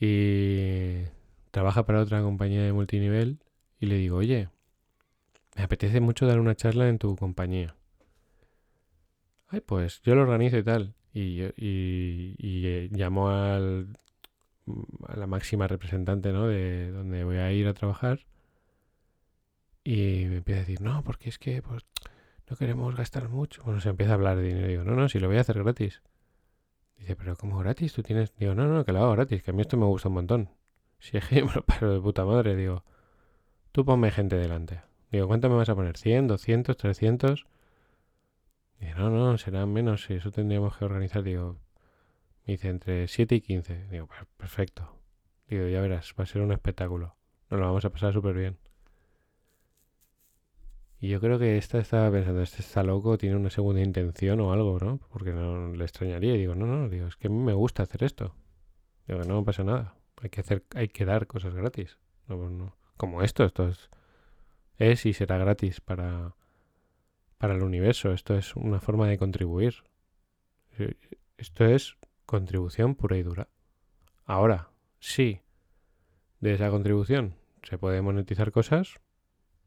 Y 0.00 1.04
trabaja 1.50 1.86
para 1.86 2.00
otra 2.00 2.22
compañía 2.22 2.62
de 2.62 2.72
multinivel 2.72 3.38
y 3.80 3.86
le 3.86 3.96
digo, 3.96 4.18
oye, 4.18 4.48
me 5.56 5.62
apetece 5.62 6.00
mucho 6.00 6.26
dar 6.26 6.38
una 6.38 6.54
charla 6.54 6.88
en 6.88 6.98
tu 6.98 7.16
compañía. 7.16 7.74
Ay, 9.48 9.60
pues 9.60 10.02
yo 10.02 10.14
lo 10.14 10.22
organizo 10.22 10.58
y 10.58 10.62
tal. 10.62 10.94
Y, 11.14 11.42
y, 11.56 12.34
y 12.38 12.66
eh, 12.66 12.88
llamó 12.92 13.30
al, 13.30 13.96
a 15.08 15.16
la 15.16 15.26
máxima 15.26 15.66
representante, 15.66 16.32
¿no? 16.32 16.46
De 16.46 16.90
donde 16.90 17.24
voy 17.24 17.38
a 17.38 17.52
ir 17.52 17.66
a 17.68 17.74
trabajar. 17.74 18.26
Y 19.84 20.26
me 20.26 20.38
empieza 20.38 20.58
a 20.60 20.64
decir, 20.64 20.80
no, 20.80 21.02
porque 21.04 21.28
es 21.28 21.38
que 21.38 21.62
pues, 21.62 21.84
no 22.50 22.56
queremos 22.56 22.94
gastar 22.96 23.28
mucho. 23.28 23.62
Bueno, 23.64 23.80
se 23.80 23.88
empieza 23.88 24.12
a 24.12 24.14
hablar 24.16 24.36
de 24.36 24.42
dinero. 24.42 24.66
Digo, 24.66 24.84
no, 24.84 24.94
no, 24.94 25.08
si 25.08 25.20
lo 25.20 25.28
voy 25.28 25.38
a 25.38 25.42
hacer 25.42 25.62
gratis. 25.62 26.02
Dice, 26.96 27.16
pero 27.16 27.36
¿cómo 27.36 27.58
gratis? 27.58 27.92
Tú 27.92 28.02
tienes. 28.02 28.34
Digo, 28.36 28.54
no, 28.54 28.66
no, 28.66 28.84
que 28.84 28.92
lo 28.92 29.00
hago 29.00 29.12
gratis, 29.12 29.42
que 29.42 29.50
a 29.50 29.54
mí 29.54 29.62
esto 29.62 29.76
me 29.76 29.86
gusta 29.86 30.08
un 30.08 30.14
montón. 30.14 30.50
Si 30.98 31.16
es 31.16 31.26
que 31.28 31.42
me 31.80 31.88
de 31.88 32.00
puta 32.00 32.24
madre, 32.24 32.56
digo, 32.56 32.84
tú 33.72 33.84
ponme 33.84 34.10
gente 34.10 34.36
delante. 34.36 34.82
Digo, 35.10 35.26
¿cuánto 35.28 35.48
me 35.48 35.56
vas 35.56 35.68
a 35.68 35.74
poner? 35.74 35.96
¿100, 35.96 36.26
200, 36.26 36.76
300? 36.76 37.46
Dice, 38.80 38.94
no, 38.94 39.10
no, 39.10 39.38
serán 39.38 39.72
menos, 39.72 40.04
si 40.04 40.14
eso 40.14 40.30
tendríamos 40.30 40.76
que 40.76 40.84
organizar. 40.84 41.22
Digo, 41.22 41.56
me 42.46 42.54
dice, 42.54 42.68
entre 42.68 43.08
7 43.08 43.36
y 43.36 43.40
15. 43.40 43.88
Digo, 43.88 44.08
perfecto. 44.36 44.96
Digo, 45.48 45.68
ya 45.68 45.80
verás, 45.80 46.14
va 46.18 46.24
a 46.24 46.26
ser 46.26 46.42
un 46.42 46.52
espectáculo. 46.52 47.16
Nos 47.50 47.60
lo 47.60 47.66
vamos 47.66 47.84
a 47.84 47.90
pasar 47.90 48.12
súper 48.12 48.34
bien. 48.34 48.58
Y 50.98 51.08
yo 51.08 51.20
creo 51.20 51.38
que 51.38 51.58
esta 51.58 51.78
estaba 51.78 52.10
pensando, 52.10 52.40
este 52.40 52.62
está 52.62 52.82
loco, 52.82 53.18
tiene 53.18 53.36
una 53.36 53.50
segunda 53.50 53.82
intención 53.82 54.40
o 54.40 54.52
algo, 54.52 54.78
¿no? 54.80 54.98
Porque 55.10 55.32
no 55.32 55.72
le 55.72 55.84
extrañaría. 55.84 56.34
Y 56.34 56.38
digo, 56.38 56.54
no, 56.54 56.66
no, 56.66 56.88
digo, 56.88 57.06
es 57.06 57.16
que 57.16 57.26
a 57.26 57.30
mí 57.30 57.38
me 57.38 57.52
gusta 57.52 57.82
hacer 57.82 58.02
esto. 58.02 58.34
Digo, 59.06 59.22
no 59.24 59.44
pasa 59.44 59.62
nada. 59.62 59.96
Hay 60.22 60.30
que 60.30 60.40
hacer, 60.40 60.64
hay 60.74 60.88
que 60.88 61.04
dar 61.04 61.26
cosas 61.26 61.54
gratis. 61.54 61.98
No, 62.28 62.38
pues 62.38 62.50
no. 62.50 62.76
Como 62.96 63.22
esto, 63.22 63.44
esto 63.44 63.68
es, 63.68 63.90
es 64.78 65.04
y 65.04 65.12
será 65.12 65.36
gratis 65.36 65.82
para, 65.82 66.34
para 67.36 67.54
el 67.54 67.62
universo. 67.62 68.12
Esto 68.12 68.34
es 68.34 68.56
una 68.56 68.80
forma 68.80 69.06
de 69.06 69.18
contribuir. 69.18 69.84
Esto 71.36 71.66
es 71.66 71.98
contribución 72.24 72.94
pura 72.94 73.18
y 73.18 73.22
dura. 73.22 73.48
Ahora, 74.24 74.70
sí, 74.98 75.40
de 76.40 76.54
esa 76.54 76.70
contribución 76.70 77.36
se 77.62 77.78
puede 77.78 78.02
monetizar 78.02 78.50
cosas, 78.50 79.00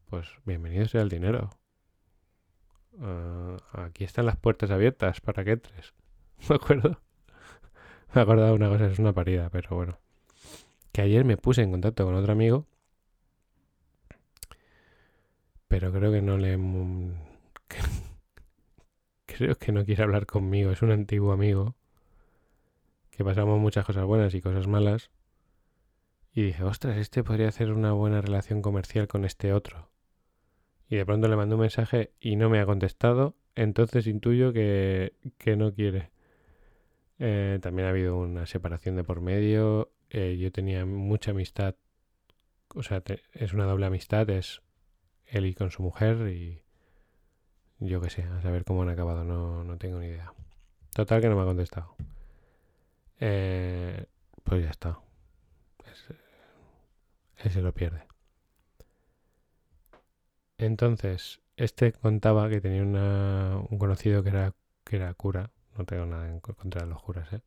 pues 0.10 0.28
bienvenido 0.44 0.88
sea 0.88 1.02
el 1.02 1.10
dinero. 1.10 1.52
Uh, 2.94 3.58
aquí 3.74 4.04
están 4.04 4.26
las 4.26 4.38
puertas 4.38 4.72
abiertas 4.72 5.22
para 5.22 5.44
que 5.44 5.52
entres. 5.52 5.94
¿Me 6.50 6.56
acuerdo? 6.56 7.00
Me 8.14 8.22
he 8.22 8.24
acordado 8.24 8.48
de 8.48 8.54
una 8.54 8.70
cosa, 8.70 8.88
es 8.88 8.98
una 8.98 9.14
parida, 9.14 9.50
pero 9.52 9.76
bueno. 9.76 10.00
Que 10.92 11.04
ayer 11.04 11.24
me 11.26 11.38
puse 11.38 11.62
en 11.62 11.72
contacto 11.72 12.06
con 12.06 12.16
otro 12.16 12.34
amigo. 12.34 12.66
Pero 15.68 15.92
creo 15.92 16.12
que 16.12 16.22
no 16.24 16.38
le... 16.38 16.58
creo 19.28 19.56
que 19.56 19.72
no 19.72 19.86
quiere 19.86 20.04
hablar 20.04 20.26
conmigo. 20.26 20.72
Es 20.72 20.82
un 20.82 20.92
antiguo 20.92 21.32
amigo. 21.32 21.76
Que 23.12 23.24
pasamos 23.24 23.60
muchas 23.60 23.86
cosas 23.86 24.06
buenas 24.06 24.34
y 24.34 24.42
cosas 24.42 24.66
malas. 24.66 25.12
Y 26.34 26.42
dije, 26.42 26.64
ostras, 26.64 26.98
este 26.98 27.24
podría 27.24 27.50
hacer 27.50 27.72
una 27.72 27.92
buena 27.92 28.22
relación 28.22 28.64
comercial 28.64 29.08
con 29.08 29.26
este 29.26 29.54
otro 29.54 29.90
y 30.90 30.96
de 30.96 31.06
pronto 31.06 31.28
le 31.28 31.36
mandé 31.36 31.56
un 31.56 31.62
mensaje 31.62 32.14
y 32.20 32.36
no 32.36 32.50
me 32.50 32.60
ha 32.60 32.66
contestado, 32.66 33.36
entonces 33.56 34.08
intuyo 34.08 34.52
que, 34.52 35.14
no 35.58 35.74
quiere. 35.74 36.12
Eh, 37.20 37.60
también 37.62 37.88
ha 37.88 37.92
habido 37.92 38.18
una 38.18 38.46
separación 38.46 38.96
de 38.96 39.04
por 39.04 39.22
medio. 39.22 39.92
Eh, 40.10 40.38
yo 40.40 40.52
tenía 40.52 40.86
mucha 40.86 41.32
amistad, 41.32 41.76
o 42.74 42.82
sea, 42.82 43.04
es 43.34 43.54
una 43.54 43.66
doble 43.66 43.86
amistad, 43.86 44.30
es 44.30 44.62
él 45.28 45.46
y 45.46 45.54
con 45.54 45.70
su 45.70 45.84
mujer 45.84 46.28
y 46.30 46.64
yo 47.80 48.02
qué 48.02 48.10
sé, 48.10 48.24
a 48.24 48.42
saber 48.42 48.66
cómo 48.66 48.82
han 48.82 48.90
acabado, 48.90 49.24
no, 49.24 49.64
no 49.64 49.78
tengo 49.78 50.00
ni 50.00 50.08
idea. 50.08 50.34
Total 50.94 51.22
que 51.22 51.30
no 51.30 51.36
me 51.36 51.44
ha 51.44 51.46
contestado. 51.46 51.96
Eh, 53.20 54.06
pues 54.44 54.64
ya 54.64 54.72
está. 54.72 55.00
Él 57.38 57.52
se 57.52 57.62
lo 57.62 57.74
pierde. 57.74 58.09
Entonces, 60.60 61.40
este 61.56 61.94
contaba 61.94 62.50
que 62.50 62.60
tenía 62.60 62.84
un 62.84 63.78
conocido 63.80 64.24
que 64.24 64.30
era, 64.30 64.54
que 64.84 64.98
era 64.98 65.14
cura. 65.14 65.52
No 65.78 65.86
tengo 65.86 66.06
nada 66.06 66.28
en 66.28 66.42
contra 66.42 66.82
de 66.82 66.88
los 66.88 67.02
curas, 67.02 67.32
¿eh? 67.32 67.42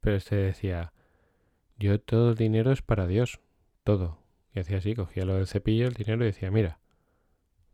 Pero 0.00 0.16
este 0.16 0.36
decía, 0.36 0.92
yo 1.78 1.98
todo 1.98 2.30
el 2.30 2.36
dinero 2.36 2.70
es 2.70 2.82
para 2.82 3.06
Dios, 3.06 3.40
todo. 3.82 4.18
Y 4.54 4.60
hacía 4.60 4.78
así, 4.78 4.94
cogía 4.94 5.24
lo 5.24 5.36
del 5.36 5.46
cepillo, 5.46 5.86
el 5.86 5.94
dinero 5.94 6.22
y 6.22 6.26
decía, 6.26 6.50
mira. 6.50 6.78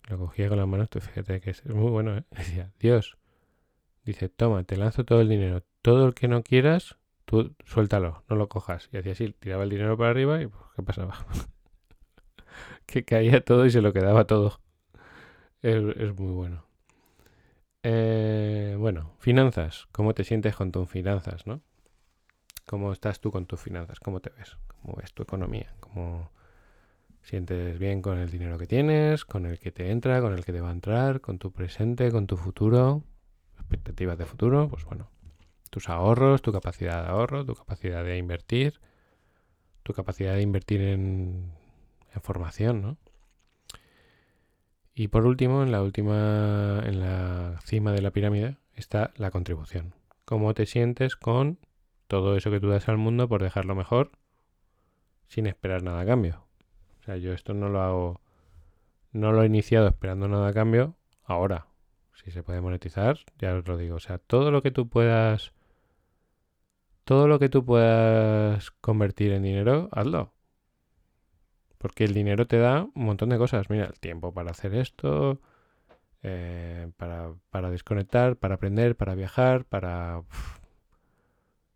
Lo 0.08 0.18
cogía 0.18 0.48
con 0.48 0.58
las 0.58 0.68
manos, 0.68 0.88
fíjate 0.92 1.40
que 1.40 1.50
es 1.50 1.66
muy 1.66 1.90
bueno, 1.90 2.16
¿eh? 2.18 2.24
Decía, 2.30 2.72
Dios. 2.78 3.18
Dice, 4.04 4.28
toma, 4.28 4.62
te 4.62 4.76
lanzo 4.76 5.04
todo 5.04 5.20
el 5.20 5.28
dinero. 5.28 5.64
Todo 5.82 6.06
el 6.06 6.14
que 6.14 6.28
no 6.28 6.44
quieras, 6.44 6.96
tú 7.24 7.56
suéltalo, 7.64 8.22
no 8.28 8.36
lo 8.36 8.48
cojas. 8.48 8.88
Y 8.92 8.98
hacía 8.98 9.12
así, 9.12 9.32
tiraba 9.32 9.64
el 9.64 9.70
dinero 9.70 9.98
para 9.98 10.10
arriba 10.10 10.40
y 10.40 10.46
pues, 10.46 10.62
¿qué 10.76 10.82
pasaba? 10.84 11.26
que 12.86 13.04
caía 13.04 13.44
todo 13.44 13.66
y 13.66 13.72
se 13.72 13.80
lo 13.80 13.92
quedaba 13.92 14.28
todo. 14.28 14.60
Es, 15.62 16.14
muy 16.18 16.32
bueno. 16.32 16.64
Eh, 17.82 18.76
bueno, 18.78 19.14
finanzas. 19.18 19.86
¿Cómo 19.92 20.14
te 20.14 20.24
sientes 20.24 20.54
con 20.54 20.70
tus 20.70 20.88
finanzas, 20.88 21.46
no? 21.46 21.62
¿Cómo 22.66 22.92
estás 22.92 23.20
tú 23.20 23.30
con 23.30 23.46
tus 23.46 23.60
finanzas? 23.60 24.00
¿Cómo 24.00 24.20
te 24.20 24.30
ves? 24.30 24.58
¿Cómo 24.66 24.96
ves 24.96 25.12
tu 25.14 25.22
economía? 25.22 25.74
¿Cómo 25.80 26.30
sientes 27.22 27.78
bien 27.78 28.02
con 28.02 28.18
el 28.18 28.30
dinero 28.30 28.58
que 28.58 28.66
tienes, 28.66 29.24
con 29.24 29.46
el 29.46 29.58
que 29.58 29.72
te 29.72 29.90
entra, 29.90 30.20
con 30.20 30.34
el 30.34 30.44
que 30.44 30.52
te 30.52 30.60
va 30.60 30.68
a 30.68 30.72
entrar, 30.72 31.20
con 31.20 31.38
tu 31.38 31.52
presente, 31.52 32.10
con 32.10 32.26
tu 32.26 32.36
futuro? 32.36 33.02
Expectativas 33.56 34.18
de 34.18 34.26
futuro, 34.26 34.68
pues 34.68 34.84
bueno. 34.84 35.10
Tus 35.70 35.88
ahorros, 35.88 36.42
tu 36.42 36.52
capacidad 36.52 37.02
de 37.02 37.10
ahorro, 37.10 37.44
tu 37.44 37.54
capacidad 37.54 38.04
de 38.04 38.18
invertir, 38.18 38.80
tu 39.82 39.92
capacidad 39.94 40.34
de 40.34 40.42
invertir 40.42 40.82
en, 40.82 41.52
en 42.14 42.20
formación, 42.20 42.82
¿no? 42.82 42.96
Y 44.98 45.08
por 45.08 45.26
último, 45.26 45.62
en 45.62 45.72
la 45.72 45.82
última, 45.82 46.82
en 46.86 47.00
la 47.00 47.60
cima 47.62 47.92
de 47.92 48.00
la 48.00 48.12
pirámide, 48.12 48.56
está 48.74 49.12
la 49.16 49.30
contribución. 49.30 49.92
¿Cómo 50.24 50.54
te 50.54 50.64
sientes 50.64 51.16
con 51.16 51.58
todo 52.06 52.34
eso 52.34 52.50
que 52.50 52.60
tú 52.60 52.70
das 52.70 52.88
al 52.88 52.96
mundo 52.96 53.28
por 53.28 53.42
dejarlo 53.42 53.74
mejor 53.74 54.12
sin 55.28 55.46
esperar 55.46 55.82
nada 55.82 56.00
a 56.00 56.06
cambio? 56.06 56.46
O 56.98 57.02
sea, 57.02 57.18
yo 57.18 57.34
esto 57.34 57.52
no 57.52 57.68
lo 57.68 57.82
hago, 57.82 58.22
no 59.12 59.32
lo 59.32 59.42
he 59.42 59.46
iniciado 59.46 59.86
esperando 59.86 60.28
nada 60.28 60.48
a 60.48 60.54
cambio. 60.54 60.96
Ahora, 61.24 61.66
si 62.14 62.30
se 62.30 62.42
puede 62.42 62.62
monetizar, 62.62 63.18
ya 63.38 63.54
os 63.54 63.68
lo 63.68 63.76
digo. 63.76 63.96
O 63.96 64.00
sea, 64.00 64.16
todo 64.16 64.50
lo 64.50 64.62
que 64.62 64.70
tú 64.70 64.88
puedas, 64.88 65.52
todo 67.04 67.28
lo 67.28 67.38
que 67.38 67.50
tú 67.50 67.66
puedas 67.66 68.70
convertir 68.70 69.32
en 69.32 69.42
dinero, 69.42 69.90
hazlo. 69.92 70.32
Porque 71.86 72.02
el 72.02 72.14
dinero 72.14 72.48
te 72.48 72.58
da 72.58 72.82
un 72.82 73.04
montón 73.04 73.28
de 73.28 73.38
cosas. 73.38 73.70
Mira, 73.70 73.84
el 73.84 74.00
tiempo 74.00 74.34
para 74.34 74.50
hacer 74.50 74.74
esto, 74.74 75.40
eh, 76.24 76.90
para, 76.96 77.70
desconectar, 77.70 78.34
para 78.34 78.56
aprender, 78.56 78.96
para 78.96 79.14
viajar, 79.14 79.64
para, 79.66 80.24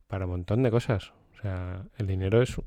para 0.09 0.25
un 0.25 0.33
montón 0.33 0.65
de 0.65 0.73
cosas. 0.73 1.13
O 1.35 1.41
sea, 1.41 1.85
el 1.97 2.09
dinero 2.09 2.43
es 2.43 2.61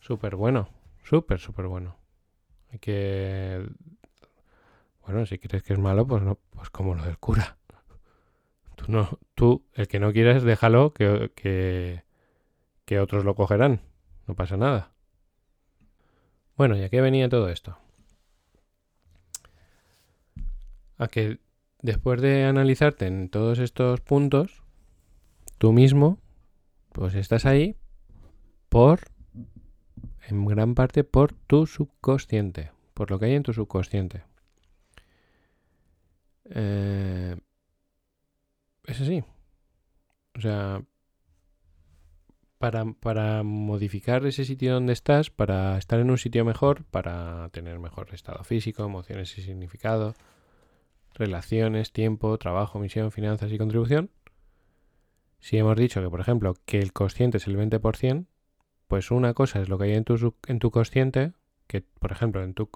súper 0.00 0.36
bueno, 0.36 0.70
súper, 1.04 1.38
súper 1.38 1.66
bueno. 1.66 1.98
Hay 2.72 2.78
que... 2.78 3.68
Bueno, 5.04 5.26
si 5.26 5.38
crees 5.38 5.62
que 5.64 5.74
es 5.74 5.78
malo, 5.78 6.06
pues 6.06 6.22
no, 6.22 6.38
pues 6.48 6.70
como 6.70 6.94
lo 6.94 7.04
del 7.04 7.18
cura. 7.18 7.58
Tú 8.74 8.86
no, 8.88 9.18
tú, 9.34 9.66
el 9.74 9.86
que 9.86 10.00
no 10.00 10.14
quieras, 10.14 10.44
déjalo, 10.44 10.94
que, 10.94 11.30
que, 11.34 12.04
que 12.86 13.00
otros 13.00 13.26
lo 13.26 13.34
cogerán. 13.34 13.82
No 14.26 14.34
pasa 14.34 14.56
nada. 14.56 14.95
Bueno, 16.56 16.76
¿y 16.76 16.82
a 16.82 16.88
qué 16.88 17.00
venía 17.02 17.28
todo 17.28 17.50
esto? 17.50 17.78
A 20.96 21.08
que 21.08 21.38
después 21.82 22.22
de 22.22 22.44
analizarte 22.44 23.06
en 23.06 23.28
todos 23.28 23.58
estos 23.58 24.00
puntos, 24.00 24.62
tú 25.58 25.72
mismo, 25.72 26.18
pues 26.92 27.14
estás 27.14 27.44
ahí 27.44 27.76
por, 28.70 29.00
en 30.28 30.46
gran 30.46 30.74
parte, 30.74 31.04
por 31.04 31.34
tu 31.34 31.66
subconsciente, 31.66 32.72
por 32.94 33.10
lo 33.10 33.18
que 33.18 33.26
hay 33.26 33.34
en 33.34 33.42
tu 33.42 33.52
subconsciente. 33.52 34.24
Eh, 36.46 37.36
es 38.84 39.00
así. 39.00 39.22
O 40.36 40.40
sea, 40.40 40.82
para, 42.58 43.42
modificar 43.42 44.24
ese 44.26 44.44
sitio 44.44 44.74
donde 44.74 44.92
estás, 44.92 45.30
para 45.30 45.76
estar 45.78 46.00
en 46.00 46.10
un 46.10 46.18
sitio 46.18 46.44
mejor, 46.44 46.84
para 46.84 47.48
tener 47.50 47.78
mejor 47.78 48.14
estado 48.14 48.42
físico, 48.44 48.84
emociones 48.84 49.36
y 49.38 49.42
significado, 49.42 50.14
relaciones, 51.14 51.92
tiempo, 51.92 52.36
trabajo, 52.38 52.78
misión, 52.78 53.12
finanzas 53.12 53.52
y 53.52 53.58
contribución. 53.58 54.10
Si 55.40 55.58
hemos 55.58 55.76
dicho 55.76 56.00
que, 56.00 56.08
por 56.08 56.20
ejemplo, 56.20 56.54
que 56.64 56.78
el 56.78 56.92
consciente 56.92 57.38
es 57.38 57.46
el 57.46 57.56
20%, 57.56 58.26
Pues 58.88 59.10
una 59.10 59.34
cosa 59.34 59.60
es 59.60 59.68
lo 59.68 59.78
que 59.78 59.84
hay 59.84 59.94
en 59.94 60.04
tu, 60.04 60.34
en 60.46 60.58
tu 60.58 60.70
consciente, 60.70 61.32
que 61.66 61.82
por 61.82 62.12
ejemplo 62.12 62.42
en 62.42 62.54
tu... 62.54 62.70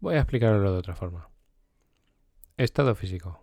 voy 0.00 0.14
a 0.14 0.18
explicarlo 0.18 0.72
de 0.72 0.78
otra 0.78 0.94
forma. 0.94 1.30
Estado 2.56 2.94
físico. 2.94 3.42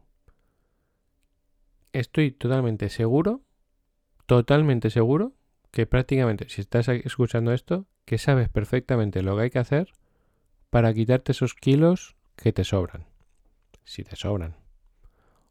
Estoy 1.91 2.31
totalmente 2.31 2.89
seguro, 2.89 3.41
totalmente 4.33 4.89
seguro, 4.89 5.33
que 5.69 5.85
prácticamente, 5.85 6.49
si 6.49 6.61
estás 6.61 6.87
escuchando 6.87 7.53
esto, 7.53 7.85
que 8.03 8.17
sabes 8.17 8.49
perfectamente 8.49 9.21
lo 9.21 9.35
que 9.35 9.43
hay 9.43 9.49
que 9.51 9.59
hacer 9.59 9.93
para 10.71 10.91
quitarte 10.91 11.33
esos 11.33 11.53
kilos 11.53 12.15
que 12.35 12.51
te 12.51 12.63
sobran. 12.63 13.05
Si 13.83 14.03
te 14.03 14.15
sobran. 14.15 14.55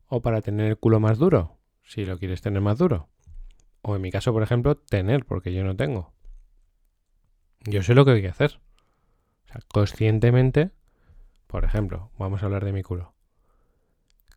O 0.09 0.21
para 0.21 0.43
tener 0.43 0.67
el 0.67 0.79
culo 0.79 0.99
más 0.99 1.19
duro, 1.19 1.59
si 1.85 2.05
lo 2.05 2.19
quieres 2.19 2.43
tener 2.43 2.61
más 2.61 2.77
duro. 2.77 3.09
O 3.83 3.95
en 3.95 4.03
mi 4.03 4.11
caso, 4.11 4.33
por 4.33 4.43
ejemplo, 4.43 4.77
tener, 4.77 5.27
porque 5.27 5.55
yo 5.55 5.63
no 5.63 5.77
tengo. 5.77 6.13
Yo 7.61 7.85
sé 7.85 7.95
lo 7.95 8.05
que 8.05 8.11
hay 8.11 8.23
que 8.23 8.31
hacer. 8.31 8.59
O 9.45 9.53
sea, 9.53 9.61
conscientemente, 9.73 10.73
por 11.47 11.65
ejemplo, 11.65 12.11
vamos 12.19 12.43
a 12.43 12.47
hablar 12.47 12.65
de 12.65 12.73
mi 12.73 12.83
culo. 12.83 13.15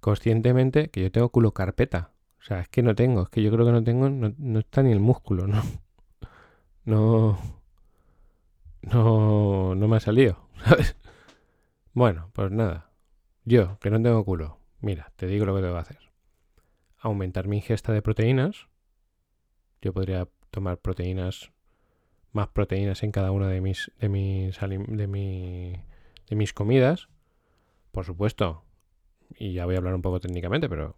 Conscientemente 0.01 0.89
que 0.91 1.01
yo 1.01 1.11
tengo 1.11 1.29
culo 1.29 1.51
carpeta. 1.55 2.11
O 2.45 2.47
sea, 2.47 2.59
es 2.59 2.69
que 2.69 2.83
no 2.83 2.93
tengo, 2.93 3.23
es 3.23 3.29
que 3.29 3.41
yo 3.41 3.51
creo 3.51 3.65
que 3.65 3.71
no 3.71 3.83
tengo, 3.83 4.07
no, 4.07 4.59
está 4.59 4.83
ni 4.83 4.91
el 4.91 4.99
músculo, 4.99 5.47
¿no? 5.47 5.63
No. 6.85 7.39
No, 8.83 9.73
no 9.73 9.87
me 9.87 9.97
ha 9.97 9.99
salido, 9.99 10.47
¿sabes? 10.63 10.95
Bueno, 11.93 12.29
pues 12.33 12.51
nada. 12.51 12.91
Yo, 13.45 13.79
que 13.79 13.89
no 13.89 13.99
tengo 13.99 14.23
culo, 14.23 14.59
mira, 14.79 15.11
te 15.15 15.25
digo 15.25 15.47
lo 15.47 15.55
que 15.55 15.61
tengo 15.61 15.73
que 15.73 15.79
hacer. 15.79 16.11
Aumentar 16.99 17.47
mi 17.47 17.55
ingesta 17.55 17.91
de 17.93 18.03
proteínas, 18.03 18.67
yo 19.81 19.91
podría 19.91 20.27
tomar 20.51 20.77
proteínas, 20.77 21.51
más 22.31 22.49
proteínas 22.49 23.01
en 23.01 23.11
cada 23.11 23.31
una 23.31 23.47
de 23.47 23.59
mis, 23.59 23.91
de 23.99 24.09
mis, 24.09 24.59
de, 24.59 25.79
de 26.29 26.35
mis 26.35 26.53
comidas. 26.53 27.09
Por 27.91 28.05
supuesto, 28.05 28.63
y 29.35 29.53
ya 29.53 29.65
voy 29.65 29.73
a 29.73 29.79
hablar 29.79 29.95
un 29.95 30.03
poco 30.03 30.19
técnicamente, 30.19 30.69
pero 30.69 30.95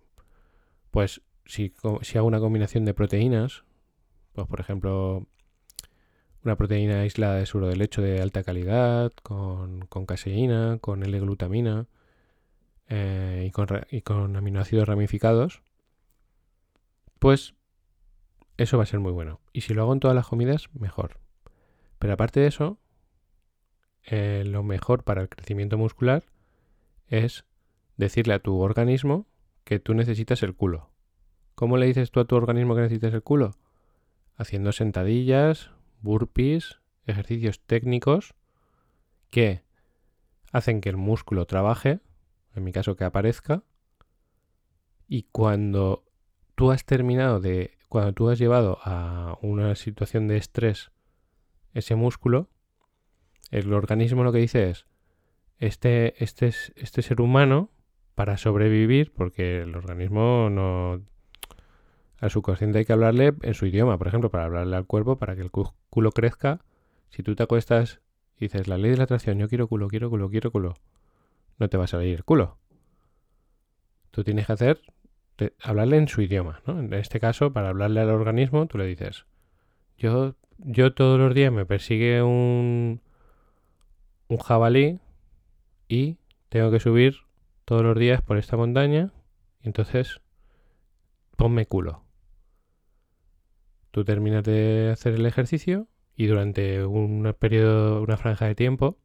pues 0.91 1.21
si, 1.47 1.73
hago 1.83 2.27
una 2.27 2.39
combinación 2.39 2.85
de 2.85 2.93
proteínas, 2.93 3.63
pues 4.33 4.47
por 4.47 4.59
ejemplo 4.59 5.25
una 6.43 6.55
proteína 6.55 7.01
aislada 7.01 7.35
de 7.35 7.45
suero 7.45 7.67
de 7.67 7.75
lecho 7.75 8.01
de 8.01 8.21
alta 8.21 8.43
calidad, 8.43 9.11
con, 9.23 9.87
caseína, 10.05 10.77
con 10.79 11.03
L-glutamina 11.03 11.87
eh, 12.87 13.45
y, 13.47 13.51
con, 13.51 13.67
y 13.89 14.01
con 14.01 14.35
aminoácidos 14.35 14.87
ramificados, 14.87 15.61
pues 17.19 17.55
eso 18.57 18.77
va 18.77 18.83
a 18.83 18.87
ser 18.87 18.99
muy 18.99 19.11
bueno. 19.11 19.41
Y 19.51 19.61
si 19.61 19.73
lo 19.73 19.81
hago 19.81 19.93
en 19.93 19.99
todas 19.99 20.15
las 20.15 20.27
comidas, 20.27 20.69
mejor. 20.73 21.19
Pero 21.99 22.13
aparte 22.13 22.39
de 22.39 22.47
eso, 22.47 22.77
eh, 24.05 24.43
lo 24.45 24.63
mejor 24.63 25.03
para 25.03 25.21
el 25.21 25.29
crecimiento 25.29 25.77
muscular 25.77 26.23
es 27.07 27.45
decirle 27.97 28.33
a 28.33 28.39
tu 28.39 28.59
organismo 28.59 29.25
que 29.63 29.79
tú 29.79 29.93
necesitas 29.93 30.43
el 30.43 30.55
culo. 30.55 30.89
¿Cómo 31.57 31.77
le 31.77 31.87
dices 31.87 32.11
tú 32.11 32.19
a 32.19 32.25
tu 32.25 32.35
organismo 32.35 32.75
que 32.75 32.81
necesitas 32.81 33.15
el 33.15 33.23
culo? 33.23 33.55
Haciendo 34.35 34.71
sentadillas, 34.71 35.71
burpees, 36.01 36.77
ejercicios 37.07 37.61
técnicos 37.61 38.35
que 39.31 39.63
hacen 40.51 40.81
que 40.81 40.89
el 40.89 40.97
músculo 40.97 41.47
trabaje, 41.47 41.99
en 42.53 42.63
mi 42.63 42.71
caso 42.71 42.95
que 42.95 43.05
aparezca, 43.05 43.63
y 45.07 45.23
cuando 45.31 46.03
tú 46.53 46.69
has 46.69 46.85
terminado 46.85 47.39
de 47.39 47.71
cuando 47.89 48.13
tú 48.13 48.29
has 48.29 48.37
llevado 48.37 48.77
a 48.83 49.39
una 49.41 49.73
situación 49.73 50.27
de 50.27 50.37
estrés 50.37 50.91
ese 51.73 51.95
músculo, 51.95 52.51
el 53.49 53.73
organismo 53.73 54.23
lo 54.23 54.31
que 54.31 54.37
dice 54.37 54.69
es, 54.69 54.85
este, 55.57 56.23
este, 56.23 56.53
este 56.75 57.01
ser 57.01 57.19
humano, 57.19 57.71
para 58.13 58.37
sobrevivir, 58.37 59.11
porque 59.11 59.61
el 59.61 59.75
organismo 59.75 60.51
no... 60.51 61.01
Al 62.19 62.31
subconsciente 62.31 62.79
hay 62.79 62.85
que 62.85 62.93
hablarle 62.93 63.33
en 63.41 63.53
su 63.53 63.65
idioma, 63.65 63.97
por 63.97 64.07
ejemplo, 64.07 64.31
para 64.31 64.45
hablarle 64.45 64.75
al 64.75 64.85
cuerpo, 64.85 65.17
para 65.17 65.35
que 65.35 65.41
el 65.41 65.51
culo 65.51 66.11
crezca. 66.11 66.61
Si 67.09 67.23
tú 67.23 67.35
te 67.35 67.43
acuestas 67.43 68.01
y 68.37 68.45
dices, 68.45 68.67
la 68.67 68.77
ley 68.77 68.91
de 68.91 68.97
la 68.97 69.03
atracción, 69.03 69.37
yo 69.37 69.47
quiero 69.47 69.67
culo, 69.67 69.87
quiero 69.87 70.09
culo, 70.09 70.29
quiero 70.29 70.51
culo, 70.51 70.73
no 71.59 71.69
te 71.69 71.77
va 71.77 71.85
a 71.85 71.87
salir 71.87 72.15
el 72.15 72.23
culo. 72.23 72.57
Tú 74.11 74.23
tienes 74.23 74.47
que 74.47 74.53
hacer 74.53 74.81
hablarle 75.61 75.97
en 75.97 76.07
su 76.07 76.21
idioma. 76.21 76.61
En 76.67 76.93
este 76.93 77.19
caso, 77.19 77.53
para 77.53 77.69
hablarle 77.69 78.01
al 78.01 78.09
organismo, 78.09 78.65
tú 78.67 78.77
le 78.77 78.85
dices, 78.85 79.25
yo, 79.97 80.35
yo 80.57 80.93
todos 80.93 81.19
los 81.19 81.33
días 81.33 81.51
me 81.51 81.65
persigue 81.65 82.21
un, 82.21 83.01
un 84.27 84.37
jabalí 84.37 84.99
y 85.87 86.17
tengo 86.49 86.71
que 86.71 86.79
subir 86.79 87.17
todos 87.65 87.83
los 87.83 87.97
días 87.97 88.21
por 88.21 88.37
esta 88.37 88.57
montaña 88.57 89.11
y 89.61 89.67
entonces 89.67 90.21
ponme 91.35 91.65
culo. 91.65 92.06
Tú 93.91 94.03
terminas 94.03 94.43
de 94.43 94.89
hacer 94.91 95.13
el 95.13 95.25
ejercicio 95.25 95.87
y 96.15 96.27
durante 96.27 96.85
un 96.85 97.35
periodo, 97.39 98.01
una 98.01 98.17
franja 98.17 98.45
de 98.45 98.55
tiempo, 98.55 98.97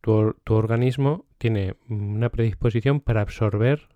tu, 0.00 0.34
organismo 0.48 1.26
tiene 1.38 1.76
una 1.88 2.30
predisposición 2.30 3.00
para 3.00 3.22
absorber 3.22 3.88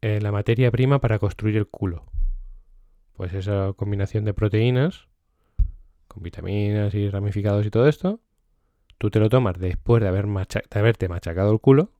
eh, 0.00 0.20
la 0.20 0.32
materia 0.32 0.70
prima 0.70 1.00
para 1.00 1.18
construir 1.18 1.56
el 1.56 1.66
culo. 1.66 2.06
Pues 3.14 3.32
esa 3.34 3.72
combinación 3.76 4.24
de 4.24 4.34
proteínas, 4.34 5.08
con 6.06 6.22
vitaminas 6.22 6.94
y 6.94 7.08
ramificados 7.08 7.66
y 7.66 7.70
todo 7.70 7.88
esto, 7.88 8.20
tú 8.98 9.10
te 9.10 9.20
lo 9.20 9.28
tomas 9.28 9.58
después 9.58 10.02
de, 10.02 10.08
haber 10.08 10.26
de 10.26 10.78
haberte 10.78 11.08
machacado 11.08 11.52
el 11.52 11.60
culo, 11.60 11.92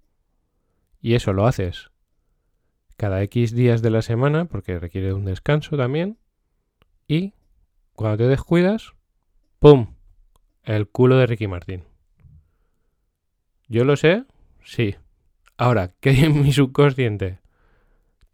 y 1.01 1.14
eso 1.14 1.33
lo 1.33 1.47
haces 1.47 1.90
cada 2.97 3.23
X 3.23 3.53
días 3.53 3.83
de 3.83 3.91
la 3.91 4.03
semana, 4.03 4.47
porque 4.47 4.79
requiere 4.79 5.13
un 5.13 5.25
descanso 5.25 5.77
también, 5.77 6.19
y 7.07 7.35
cuando 7.95 8.19
te 8.19 8.29
descuidas, 8.29 8.95
¡pum! 9.59 9.95
El 10.63 10.89
culo 10.89 11.17
de 11.17 11.27
Ricky 11.27 11.47
Martín. 11.47 11.85
¿Yo 13.69 13.85
lo 13.85 13.97
sé? 13.97 14.25
Sí. 14.65 14.97
Ahora, 15.57 15.95
¿qué 16.01 16.11
hay 16.11 16.25
en 16.25 16.43
mi 16.43 16.53
subconsciente? 16.53 17.41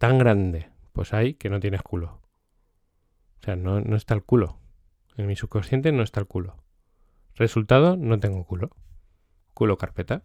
tan 0.03 0.18
grande, 0.18 0.68
pues 0.92 1.14
hay 1.14 1.35
que 1.35 1.48
no 1.48 1.61
tienes 1.61 1.83
culo. 1.83 2.20
O 3.40 3.44
sea, 3.44 3.55
no, 3.55 3.81
no 3.81 3.94
está 3.94 4.14
el 4.14 4.25
culo. 4.25 4.59
En 5.16 5.29
mi 5.29 5.37
subconsciente 5.37 5.92
no 5.92 6.03
está 6.03 6.18
el 6.18 6.27
culo. 6.27 6.57
Resultado, 7.37 7.96
no 7.96 8.18
tengo 8.18 8.44
culo. 8.44 8.70
Culo 9.55 9.79
carpeta. 9.79 10.25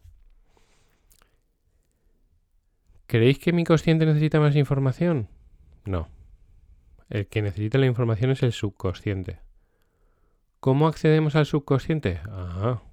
¿Creéis 3.08 3.40
que 3.40 3.54
mi 3.54 3.64
consciente 3.64 4.06
necesita 4.06 4.42
más 4.42 4.56
información? 4.58 5.30
No. 5.86 6.10
El 7.10 7.28
que 7.28 7.42
necesita 7.42 7.78
la 7.78 7.86
información 7.86 8.32
es 8.32 8.44
el 8.44 8.52
subconsciente. 8.52 9.40
¿Cómo 10.60 10.88
accedemos 10.88 11.38
al 11.38 11.46
subconsciente? 11.46 12.20
Ajá. 12.30 12.84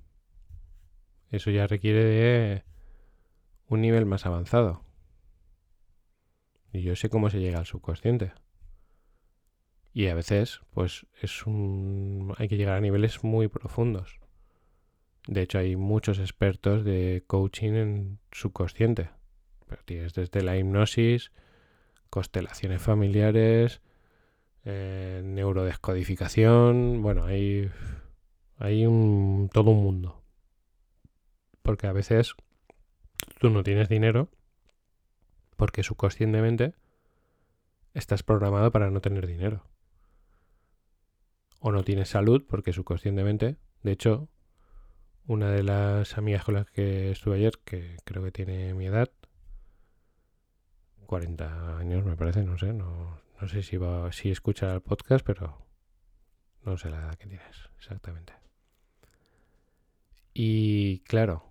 Eso 1.30 1.50
ya 1.50 1.66
requiere 1.66 2.04
de 2.04 2.64
un 3.66 3.80
nivel 3.80 4.06
más 4.06 4.24
avanzado. 4.24 4.84
Y 6.72 6.82
yo 6.82 6.94
sé 6.94 7.08
cómo 7.08 7.28
se 7.28 7.40
llega 7.40 7.58
al 7.58 7.66
subconsciente. 7.66 8.32
Y 9.92 10.06
a 10.06 10.14
veces, 10.14 10.60
pues, 10.70 11.06
es 11.20 11.44
un. 11.44 12.34
hay 12.38 12.48
que 12.48 12.56
llegar 12.56 12.76
a 12.76 12.80
niveles 12.80 13.24
muy 13.24 13.48
profundos. 13.48 14.20
De 15.26 15.42
hecho, 15.42 15.58
hay 15.58 15.74
muchos 15.74 16.20
expertos 16.20 16.84
de 16.84 17.24
coaching 17.26 17.72
en 17.72 18.18
subconsciente. 18.30 19.10
Pero 19.66 19.82
tienes 19.84 20.14
desde 20.14 20.42
la 20.42 20.56
hipnosis, 20.56 21.32
constelaciones 22.10 22.82
familiares, 22.82 23.80
eh, 24.64 25.22
neurodescodificación. 25.24 27.02
Bueno, 27.02 27.24
hay. 27.24 27.70
hay 28.58 28.84
todo 29.52 29.70
un 29.70 29.82
mundo. 29.82 30.22
Porque 31.62 31.86
a 31.86 31.92
veces 31.92 32.34
tú 33.38 33.50
no 33.50 33.62
tienes 33.62 33.88
dinero 33.88 34.28
porque 35.56 35.82
subconscientemente 35.82 36.74
estás 37.94 38.22
programado 38.22 38.70
para 38.70 38.90
no 38.90 39.00
tener 39.00 39.26
dinero. 39.26 39.64
O 41.60 41.72
no 41.72 41.82
tienes 41.84 42.10
salud 42.10 42.44
porque 42.46 42.72
subconscientemente, 42.72 43.56
de 43.82 43.92
hecho, 43.92 44.28
una 45.26 45.50
de 45.50 45.62
las 45.62 46.18
amigas 46.18 46.44
con 46.44 46.54
las 46.54 46.70
que 46.70 47.10
estuve 47.10 47.36
ayer, 47.36 47.58
que 47.64 47.96
creo 48.04 48.22
que 48.22 48.32
tiene 48.32 48.74
mi 48.74 48.86
edad, 48.86 49.10
40 51.04 51.78
años 51.78 52.04
me 52.04 52.16
parece, 52.16 52.42
no 52.42 52.58
sé, 52.58 52.72
no, 52.72 53.20
no 53.40 53.48
sé 53.48 53.62
si 53.62 53.76
va, 53.76 54.10
si 54.12 54.30
escucha 54.30 54.74
el 54.74 54.80
podcast, 54.80 55.24
pero 55.24 55.66
no 56.64 56.76
sé 56.76 56.90
la 56.90 56.98
edad 56.98 57.14
que 57.14 57.26
tienes 57.26 57.70
exactamente. 57.78 58.32
Y 60.32 61.00
claro, 61.00 61.44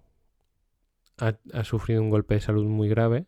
ha 1.18 1.64
sufrido 1.64 2.02
un 2.02 2.10
golpe 2.10 2.34
de 2.34 2.42
salud 2.42 2.66
muy 2.66 2.90
grave 2.90 3.28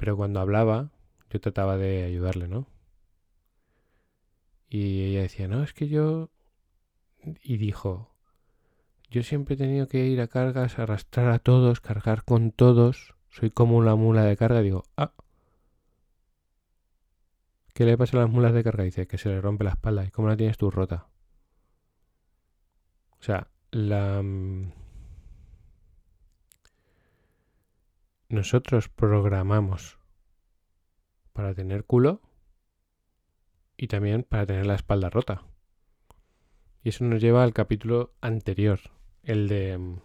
pero 0.00 0.16
cuando 0.16 0.40
hablaba, 0.40 0.92
yo 1.28 1.42
trataba 1.42 1.76
de 1.76 2.04
ayudarle, 2.04 2.48
¿no? 2.48 2.66
Y 4.70 5.02
ella 5.02 5.20
decía, 5.20 5.46
no, 5.46 5.62
es 5.62 5.74
que 5.74 5.88
yo... 5.88 6.30
Y 7.42 7.58
dijo, 7.58 8.16
yo 9.10 9.22
siempre 9.22 9.56
he 9.56 9.58
tenido 9.58 9.88
que 9.88 10.06
ir 10.06 10.22
a 10.22 10.28
cargas, 10.28 10.78
arrastrar 10.78 11.30
a 11.30 11.38
todos, 11.38 11.82
cargar 11.82 12.24
con 12.24 12.50
todos. 12.50 13.14
Soy 13.30 13.50
como 13.50 13.76
una 13.76 13.94
mula 13.94 14.24
de 14.24 14.36
carga. 14.36 14.60
Digo, 14.60 14.84
ah. 14.96 15.12
¿Qué 17.74 17.84
le 17.84 17.96
pasa 17.96 18.16
a 18.16 18.20
las 18.20 18.30
mulas 18.30 18.52
de 18.52 18.64
carga? 18.64 18.84
Dice 18.84 19.06
que 19.06 19.18
se 19.18 19.28
le 19.28 19.40
rompe 19.40 19.64
la 19.64 19.70
espalda. 19.70 20.04
¿Y 20.04 20.10
cómo 20.10 20.28
la 20.28 20.36
tienes 20.36 20.58
tú 20.58 20.70
rota? 20.70 21.08
O 23.18 23.22
sea, 23.22 23.48
la... 23.70 24.22
Mm, 24.22 24.72
nosotros 28.28 28.88
programamos 28.88 29.98
para 31.32 31.54
tener 31.54 31.84
culo 31.84 32.20
y 33.76 33.88
también 33.88 34.22
para 34.22 34.46
tener 34.46 34.66
la 34.66 34.74
espalda 34.74 35.10
rota. 35.10 35.44
Y 36.82 36.90
eso 36.90 37.04
nos 37.04 37.20
lleva 37.20 37.42
al 37.42 37.52
capítulo 37.52 38.14
anterior, 38.20 38.80
el 39.22 39.48
de... 39.48 40.00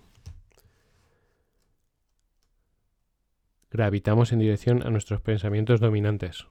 gravitamos 3.75 4.31
en 4.31 4.39
dirección 4.39 4.87
a 4.87 4.89
nuestros 4.89 5.19
pensamientos 5.19 5.81
dominantes. 5.81 6.47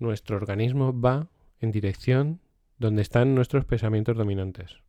Nuestro 0.00 0.36
organismo 0.36 0.98
va 0.98 1.28
en 1.60 1.70
dirección 1.70 2.40
donde 2.78 3.02
están 3.02 3.36
nuestros 3.36 3.64
pensamientos 3.64 4.16
dominantes. 4.16 4.82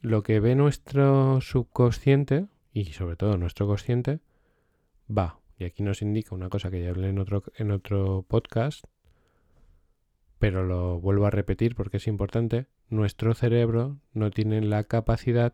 Lo 0.00 0.22
que 0.22 0.38
ve 0.38 0.54
nuestro 0.54 1.40
subconsciente, 1.40 2.46
y 2.72 2.84
sobre 2.92 3.16
todo 3.16 3.36
nuestro 3.36 3.66
consciente, 3.66 4.20
va. 5.10 5.40
Y 5.58 5.64
aquí 5.64 5.82
nos 5.82 6.00
indica 6.00 6.34
una 6.34 6.48
cosa 6.48 6.70
que 6.70 6.80
ya 6.80 6.90
hablé 6.90 7.08
en 7.08 7.18
otro, 7.18 7.42
en 7.56 7.72
otro 7.72 8.24
podcast, 8.28 8.84
pero 10.38 10.64
lo 10.64 11.00
vuelvo 11.00 11.26
a 11.26 11.30
repetir 11.30 11.74
porque 11.74 11.96
es 11.96 12.06
importante. 12.06 12.66
Nuestro 12.90 13.34
cerebro 13.34 13.98
no 14.12 14.30
tiene 14.30 14.60
la 14.60 14.84
capacidad 14.84 15.52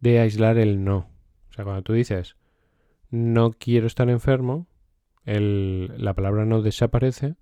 de 0.00 0.18
aislar 0.18 0.58
el 0.58 0.82
no. 0.82 1.13
O 1.54 1.56
sea, 1.56 1.64
cuando 1.64 1.82
tú 1.82 1.92
dices 1.92 2.34
no 3.10 3.52
quiero 3.52 3.86
estar 3.86 4.10
enfermo, 4.10 4.66
la 5.24 6.14
palabra 6.14 6.44
no 6.44 6.62
desaparece 6.62 7.36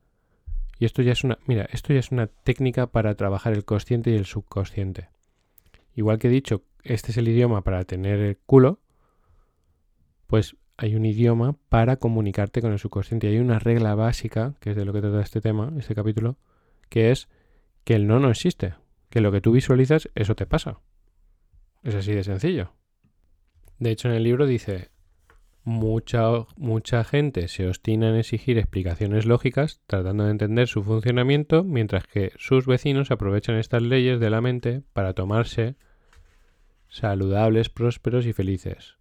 y 0.79 0.85
esto 0.85 1.01
ya 1.01 1.13
es 1.13 1.25
una, 1.25 1.39
mira, 1.47 1.67
esto 1.73 1.95
ya 1.95 2.01
es 2.01 2.13
una 2.13 2.27
técnica 2.27 2.89
para 2.89 3.15
trabajar 3.15 3.55
el 3.55 3.65
consciente 3.65 4.11
y 4.11 4.17
el 4.17 4.27
subconsciente. 4.27 5.09
Igual 5.95 6.19
que 6.19 6.29
he 6.29 6.31
dicho, 6.31 6.63
este 6.83 7.13
es 7.13 7.17
el 7.17 7.29
idioma 7.29 7.65
para 7.65 7.85
tener 7.85 8.19
el 8.19 8.37
culo, 8.37 8.81
pues 10.27 10.57
hay 10.77 10.95
un 10.95 11.07
idioma 11.07 11.57
para 11.71 11.97
comunicarte 11.97 12.61
con 12.61 12.73
el 12.73 12.79
subconsciente. 12.79 13.29
Hay 13.29 13.39
una 13.39 13.59
regla 13.59 13.95
básica, 13.95 14.55
que 14.61 14.73
es 14.73 14.77
de 14.77 14.85
lo 14.85 14.93
que 14.93 15.01
trata 15.01 15.23
este 15.23 15.41
tema, 15.41 15.73
este 15.79 15.95
capítulo, 15.95 16.37
que 16.91 17.13
es 17.13 17.31
que 17.85 17.95
el 17.95 18.07
no 18.07 18.21
no 18.21 18.29
existe. 18.29 18.75
Que 19.09 19.23
lo 19.23 19.33
que 19.33 19.41
tú 19.41 19.53
visualizas, 19.53 20.11
eso 20.15 20.35
te 20.35 20.45
pasa. 20.45 20.81
Es 21.83 21.95
así 21.95 22.13
de 22.13 22.25
sencillo. 22.25 22.73
De 23.79 23.91
hecho, 23.91 24.09
en 24.09 24.15
el 24.15 24.25
libro 24.25 24.47
dice, 24.47 24.93
Mucha, 25.65 26.29
mucha 26.57 27.05
gente 27.05 27.47
se 27.47 27.69
obstina 27.69 28.09
en 28.09 28.17
exigir 28.17 28.59
explicaciones 28.59 29.27
lógicas 29.27 29.81
tratando 29.87 30.25
de 30.25 30.33
entender 30.33 30.67
su 30.67 30.83
funcionamiento, 30.83 31.63
mientras 31.63 32.05
que 32.05 32.33
sus 32.37 32.67
vecinos 32.67 33.13
aprovechan 33.13 33.57
estas 33.57 33.81
leyes 33.81 34.19
de 34.19 34.31
la 34.31 34.41
mente 34.41 34.83
para 34.93 35.13
tomarse 35.13 35.77
saludables, 36.89 37.69
prósperos 37.69 38.27
y 38.27 38.33
felices. 38.33 38.97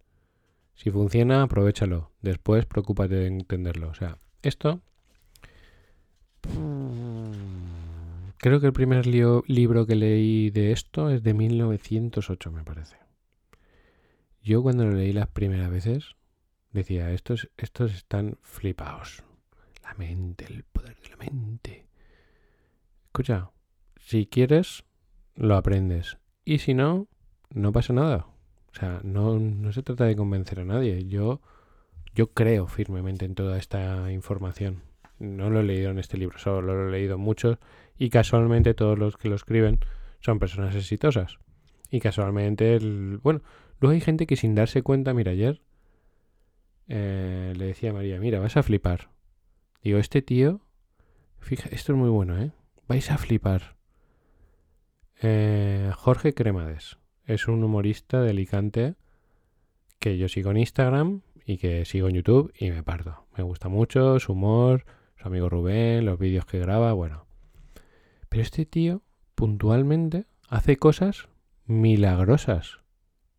Si 0.74 0.90
funciona, 0.90 1.42
aprovechalo. 1.42 2.12
Después, 2.22 2.64
preocúpate 2.64 3.16
de 3.16 3.26
entenderlo. 3.26 3.88
O 3.88 3.94
sea, 3.94 4.18
esto... 4.42 4.80
Creo 8.38 8.60
que 8.60 8.66
el 8.66 8.72
primer 8.72 9.06
libro 9.06 9.86
que 9.86 9.94
leí 9.94 10.50
de 10.50 10.72
esto 10.72 11.10
es 11.10 11.22
de 11.22 11.34
1908, 11.34 12.50
me 12.50 12.64
parece. 12.64 13.01
Yo 14.42 14.60
cuando 14.62 14.84
lo 14.84 14.92
leí 14.92 15.12
las 15.12 15.28
primeras 15.28 15.70
veces 15.70 16.16
decía, 16.72 17.10
estos, 17.12 17.48
estos 17.56 17.94
están 17.94 18.38
flipados. 18.42 19.22
La 19.84 19.94
mente, 19.94 20.46
el 20.48 20.64
poder 20.64 20.96
de 21.00 21.10
la 21.10 21.16
mente. 21.16 21.86
Escucha, 23.06 23.50
si 23.96 24.26
quieres, 24.26 24.84
lo 25.36 25.56
aprendes. 25.56 26.18
Y 26.44 26.58
si 26.58 26.74
no, 26.74 27.06
no 27.50 27.70
pasa 27.70 27.92
nada. 27.92 28.26
O 28.72 28.74
sea, 28.74 29.00
no, 29.04 29.38
no 29.38 29.72
se 29.72 29.82
trata 29.82 30.06
de 30.06 30.16
convencer 30.16 30.58
a 30.58 30.64
nadie. 30.64 31.06
Yo, 31.06 31.40
yo 32.14 32.32
creo 32.32 32.66
firmemente 32.66 33.24
en 33.24 33.36
toda 33.36 33.58
esta 33.58 34.10
información. 34.10 34.82
No 35.20 35.50
lo 35.50 35.60
he 35.60 35.64
leído 35.64 35.90
en 35.90 36.00
este 36.00 36.18
libro, 36.18 36.38
solo 36.38 36.74
lo 36.74 36.88
he 36.88 36.90
leído 36.90 37.16
muchos. 37.16 37.58
Y 37.96 38.10
casualmente 38.10 38.74
todos 38.74 38.98
los 38.98 39.16
que 39.16 39.28
lo 39.28 39.36
escriben 39.36 39.78
son 40.18 40.40
personas 40.40 40.74
exitosas. 40.74 41.38
Y 41.90 42.00
casualmente, 42.00 42.74
el, 42.74 43.18
bueno, 43.22 43.42
luego 43.82 43.94
hay 43.94 44.00
gente 44.00 44.26
que 44.26 44.36
sin 44.36 44.54
darse 44.54 44.82
cuenta, 44.82 45.12
mira, 45.12 45.32
ayer 45.32 45.60
eh, 46.86 47.52
le 47.56 47.66
decía 47.66 47.90
a 47.90 47.92
María, 47.92 48.20
mira, 48.20 48.38
vas 48.38 48.56
a 48.56 48.62
flipar. 48.62 49.10
Digo, 49.82 49.98
este 49.98 50.22
tío, 50.22 50.60
fija, 51.40 51.68
esto 51.70 51.92
es 51.92 51.98
muy 51.98 52.08
bueno, 52.08 52.40
¿eh? 52.40 52.52
Vais 52.86 53.10
a 53.10 53.18
flipar. 53.18 53.76
Eh, 55.20 55.90
Jorge 55.96 56.32
Cremades 56.32 56.98
es 57.26 57.48
un 57.48 57.62
humorista 57.64 58.20
de 58.22 58.30
Alicante 58.30 58.94
que 59.98 60.16
yo 60.16 60.28
sigo 60.28 60.52
en 60.52 60.58
Instagram 60.58 61.22
y 61.44 61.58
que 61.58 61.84
sigo 61.84 62.08
en 62.08 62.14
YouTube 62.14 62.52
y 62.56 62.70
me 62.70 62.84
parto. 62.84 63.26
Me 63.36 63.42
gusta 63.42 63.68
mucho 63.68 64.20
su 64.20 64.32
humor, 64.32 64.84
su 65.16 65.26
amigo 65.26 65.48
Rubén, 65.48 66.04
los 66.04 66.20
vídeos 66.20 66.46
que 66.46 66.60
graba, 66.60 66.92
bueno. 66.92 67.26
Pero 68.28 68.42
este 68.42 68.64
tío, 68.64 69.02
puntualmente, 69.34 70.26
hace 70.48 70.76
cosas 70.76 71.28
milagrosas. 71.66 72.81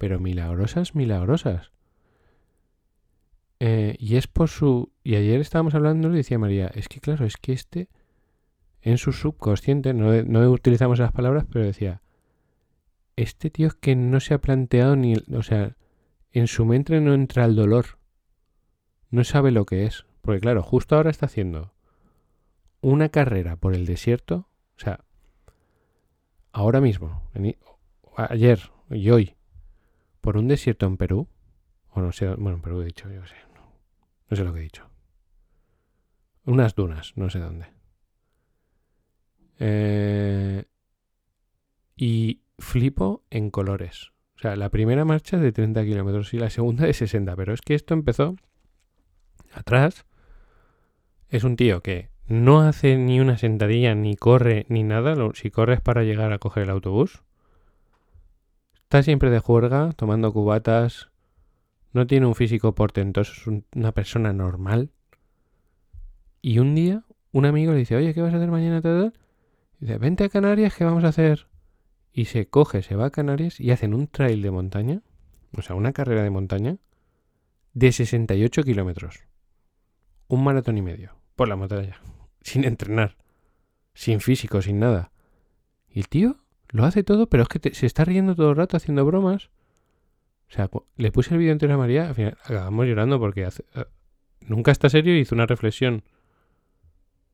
Pero 0.03 0.19
milagrosas, 0.19 0.95
milagrosas. 0.95 1.71
Eh, 3.61 3.95
y 3.99 4.17
es 4.17 4.27
por 4.27 4.49
su... 4.49 4.91
Y 5.01 5.15
ayer 5.15 5.39
estábamos 5.39 5.75
hablando 5.75 6.11
y 6.11 6.17
decía 6.17 6.37
María, 6.37 6.69
es 6.75 6.89
que 6.89 6.99
claro, 6.99 7.25
es 7.25 7.37
que 7.37 7.53
este 7.53 7.87
en 8.81 8.97
su 8.97 9.13
subconsciente, 9.13 9.93
no, 9.93 10.11
no 10.23 10.51
utilizamos 10.51 10.99
esas 10.99 11.13
palabras, 11.13 11.45
pero 11.49 11.63
decía, 11.63 12.01
este 13.15 13.49
tío 13.49 13.67
es 13.67 13.75
que 13.75 13.95
no 13.95 14.19
se 14.19 14.33
ha 14.33 14.41
planteado 14.41 14.97
ni... 14.97 15.13
O 15.33 15.41
sea, 15.41 15.77
en 16.33 16.47
su 16.47 16.65
mente 16.65 16.99
no 16.99 17.13
entra 17.13 17.45
el 17.45 17.55
dolor. 17.55 17.97
No 19.09 19.23
sabe 19.23 19.51
lo 19.51 19.65
que 19.65 19.85
es. 19.85 20.05
Porque 20.19 20.41
claro, 20.41 20.63
justo 20.63 20.97
ahora 20.97 21.11
está 21.11 21.27
haciendo 21.27 21.71
una 22.81 23.07
carrera 23.07 23.55
por 23.55 23.73
el 23.73 23.85
desierto. 23.85 24.49
O 24.75 24.81
sea, 24.81 25.05
ahora 26.51 26.81
mismo, 26.81 27.21
ayer 28.17 28.59
y 28.89 29.09
hoy, 29.09 29.37
por 30.23 30.37
un 30.37 30.47
desierto 30.47 30.85
en 30.85 30.95
Perú. 30.95 31.27
O 31.89 32.01
no 32.01 32.13
sé, 32.13 32.27
bueno, 32.27 32.53
en 32.53 32.61
Perú 32.61 32.81
he 32.81 32.85
dicho, 32.85 33.11
yo 33.11 33.25
sé. 33.27 33.35
No 34.29 34.37
sé 34.37 34.43
lo 34.45 34.53
que 34.53 34.61
he 34.61 34.63
dicho. 34.63 34.89
Unas 36.45 36.75
dunas, 36.75 37.11
no 37.17 37.29
sé 37.29 37.39
dónde. 37.39 37.67
Eh, 39.59 40.63
y 41.97 42.41
flipo 42.57 43.25
en 43.29 43.51
colores. 43.51 44.13
O 44.37 44.39
sea, 44.39 44.55
la 44.55 44.69
primera 44.69 45.03
marcha 45.03 45.37
de 45.37 45.51
30 45.51 45.83
kilómetros 45.83 46.33
y 46.33 46.39
la 46.39 46.49
segunda 46.49 46.85
de 46.85 46.93
60. 46.93 47.35
Pero 47.35 47.53
es 47.53 47.61
que 47.61 47.75
esto 47.75 47.93
empezó 47.93 48.37
atrás. 49.53 50.05
Es 51.27 51.43
un 51.43 51.57
tío 51.57 51.81
que 51.81 52.09
no 52.27 52.61
hace 52.61 52.95
ni 52.95 53.19
una 53.19 53.37
sentadilla, 53.37 53.93
ni 53.93 54.15
corre, 54.15 54.65
ni 54.69 54.83
nada. 54.83 55.15
Si 55.33 55.51
corres 55.51 55.81
para 55.81 56.03
llegar 56.03 56.31
a 56.31 56.39
coger 56.39 56.63
el 56.63 56.69
autobús. 56.69 57.23
Está 58.93 59.01
siempre 59.01 59.31
de 59.31 59.39
juerga, 59.39 59.91
tomando 59.93 60.31
cubatas, 60.31 61.09
no 61.93 62.05
tiene 62.05 62.27
un 62.27 62.35
físico 62.35 62.75
portentoso, 62.75 63.33
es 63.33 63.63
una 63.73 63.91
persona 63.91 64.33
normal. 64.33 64.91
Y 66.43 66.59
un 66.59 66.75
día, 66.75 67.03
un 67.31 67.47
amigo 67.47 67.71
le 67.71 67.79
dice, 67.79 67.95
oye, 67.95 68.13
¿qué 68.13 68.21
vas 68.21 68.35
a 68.35 68.37
hacer 68.37 68.51
mañana? 68.51 68.83
dice, 69.79 69.97
vente 69.97 70.25
a 70.25 70.29
Canarias, 70.29 70.75
¿qué 70.75 70.83
vamos 70.83 71.03
a 71.05 71.07
hacer? 71.07 71.47
Y 72.11 72.25
se 72.25 72.45
coge, 72.45 72.83
se 72.83 72.95
va 72.95 73.07
a 73.07 73.09
Canarias 73.09 73.59
y 73.59 73.71
hacen 73.71 73.95
un 73.95 74.05
trail 74.05 74.43
de 74.43 74.51
montaña, 74.51 75.01
o 75.57 75.63
sea, 75.63 75.75
una 75.75 75.91
carrera 75.91 76.21
de 76.21 76.29
montaña, 76.29 76.77
de 77.73 77.91
68 77.91 78.61
kilómetros. 78.61 79.21
Un 80.27 80.43
maratón 80.43 80.77
y 80.77 80.83
medio, 80.83 81.15
por 81.35 81.47
la 81.47 81.55
montaña, 81.55 81.99
sin 82.41 82.63
entrenar, 82.63 83.17
sin 83.95 84.21
físico, 84.21 84.61
sin 84.61 84.77
nada. 84.77 85.11
Y 85.89 86.01
el 86.01 86.09
tío 86.09 86.42
lo 86.73 86.85
hace 86.85 87.03
todo, 87.03 87.27
pero 87.27 87.43
es 87.43 87.49
que 87.49 87.73
se 87.73 87.85
está 87.85 88.03
riendo 88.03 88.35
todo 88.35 88.49
el 88.49 88.55
rato 88.55 88.75
haciendo 88.75 89.05
bromas. 89.05 89.51
O 90.49 90.51
sea, 90.51 90.69
le 90.97 91.11
puse 91.11 91.33
el 91.33 91.39
vídeo 91.39 91.51
entero 91.51 91.75
a 91.75 91.77
María, 91.77 92.09
al 92.09 92.15
final 92.15 92.37
acabamos 92.43 92.87
llorando 92.87 93.19
porque 93.19 93.45
hace, 93.45 93.63
eh, 93.75 93.85
nunca 94.41 94.71
está 94.71 94.89
serio 94.89 95.15
y 95.15 95.19
hizo 95.19 95.35
una 95.35 95.45
reflexión 95.45 96.03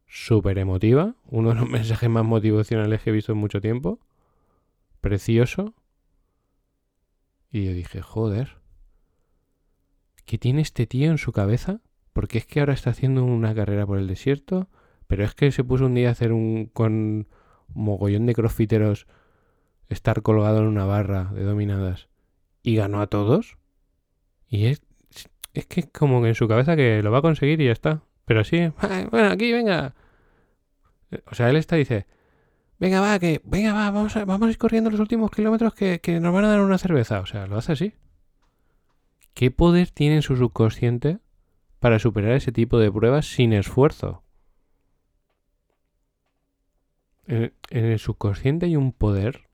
súper 0.08 0.58
emotiva, 0.58 1.15
uno 1.25 1.49
de 1.49 1.56
los 1.56 1.69
mensajes 1.69 2.10
más 2.10 2.25
motivacionales 2.25 3.02
que 3.02 3.12
he 3.12 3.13
visto 3.13 3.32
en 3.32 3.38
mucho 3.38 3.62
tiempo, 3.62 3.99
precioso. 4.99 5.73
Y 7.49 7.63
yo 7.65 7.73
dije, 7.73 8.02
joder, 8.02 8.58
¿qué 10.25 10.38
tiene 10.38 10.62
este 10.62 10.86
tío 10.86 11.12
en 11.12 11.17
su 11.17 11.32
cabeza? 11.32 11.80
Porque 12.12 12.39
es 12.39 12.45
que 12.45 12.60
ahora 12.60 12.73
está 12.73 12.89
haciendo 12.89 13.23
una 13.23 13.56
carrera 13.56 13.86
por 13.88 13.99
el 13.99 14.08
desierto 14.08 14.67
Pero 15.08 15.23
es 15.23 15.34
que 15.34 15.52
se 15.52 15.63
puso 15.63 15.86
un 15.86 15.95
día 15.95 16.10
a 16.10 16.12
hacer 16.12 16.34
un 16.34 16.65
con 16.73 16.93
un 16.93 17.28
mogollón 17.73 18.25
de 18.25 18.34
crossfiteros 18.34 19.08
estar 19.89 20.21
colgado 20.21 20.60
en 20.60 20.67
una 20.67 20.86
barra 20.86 21.25
de 21.34 21.43
dominadas 21.43 22.08
y 22.63 22.75
ganó 22.75 23.02
a 23.02 23.08
todos. 23.08 23.58
Y 24.47 24.67
es, 24.67 24.82
es 25.54 25.65
que 25.65 25.89
como 25.89 26.25
en 26.25 26.36
su 26.36 26.47
cabeza 26.47 26.75
que 26.75 27.04
lo 27.04 27.12
va 27.12 27.19
a 27.19 27.23
conseguir 27.23 27.60
y 27.62 27.65
ya 27.65 27.71
está. 27.71 28.04
Pero 28.25 28.43
sí, 28.43 28.71
bueno, 29.12 29.30
aquí, 29.30 29.52
venga. 29.52 29.95
O 31.25 31.36
sea, 31.36 31.49
él 31.49 31.56
está 31.56 31.75
y 31.75 31.80
dice, 31.80 32.06
venga, 32.78 33.02
va, 33.02 33.17
que, 33.19 33.41
venga, 33.43 33.73
va, 33.73 33.89
vamos 33.91 34.15
a, 34.15 34.25
vamos 34.25 34.49
ir 34.49 34.58
corriendo 34.58 34.91
los 34.91 34.99
últimos 34.99 35.32
kilómetros 35.32 35.73
que, 35.73 35.99
que 35.99 36.19
nos 36.19 36.34
van 36.34 36.45
a 36.45 36.49
dar 36.49 36.62
una 36.62 36.78
cerveza. 36.78 37.19
O 37.19 37.25
sea, 37.25 37.47
lo 37.47 37.58
hace 37.58 37.73
así. 37.73 37.93
¿Qué 39.34 39.52
poder 39.52 39.89
tiene 39.89 40.17
en 40.17 40.21
su 40.21 40.36
subconsciente 40.36 41.19
para 41.80 41.97
superar 41.97 42.34
ese 42.34 42.52
tipo 42.52 42.78
de 42.78 42.91
pruebas 42.91 43.25
sin 43.25 43.54
esfuerzo? 43.54 44.23
En, 47.25 47.54
el 47.69 47.99
subconsciente 47.99 48.65
hay 48.65 48.75
un 48.75 48.91
poder 48.91 49.49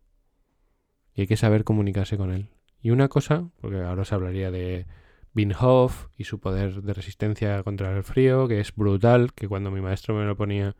y 1.15 1.21
hay 1.21 1.27
que 1.27 1.37
saber 1.37 1.63
comunicarse 1.63 2.17
con 2.17 2.31
él. 2.31 2.49
Y 2.81 2.91
una 2.91 3.07
cosa, 3.07 3.49
porque 3.61 3.81
ahora 3.81 4.03
os 4.03 4.13
hablaría 4.13 4.51
de 4.51 4.85
Binhoff 5.33 6.07
y 6.17 6.25
su 6.25 6.39
poder 6.39 6.81
de 6.81 6.93
resistencia 6.93 7.63
contra 7.63 7.95
el 7.95 8.03
frío, 8.03 8.47
que 8.47 8.59
es 8.59 8.75
brutal, 8.75 9.33
que 9.33 9.47
cuando 9.47 9.71
mi 9.71 9.81
maestro 9.81 10.13
me 10.13 10.25
lo 10.25 10.35
ponía, 10.35 10.75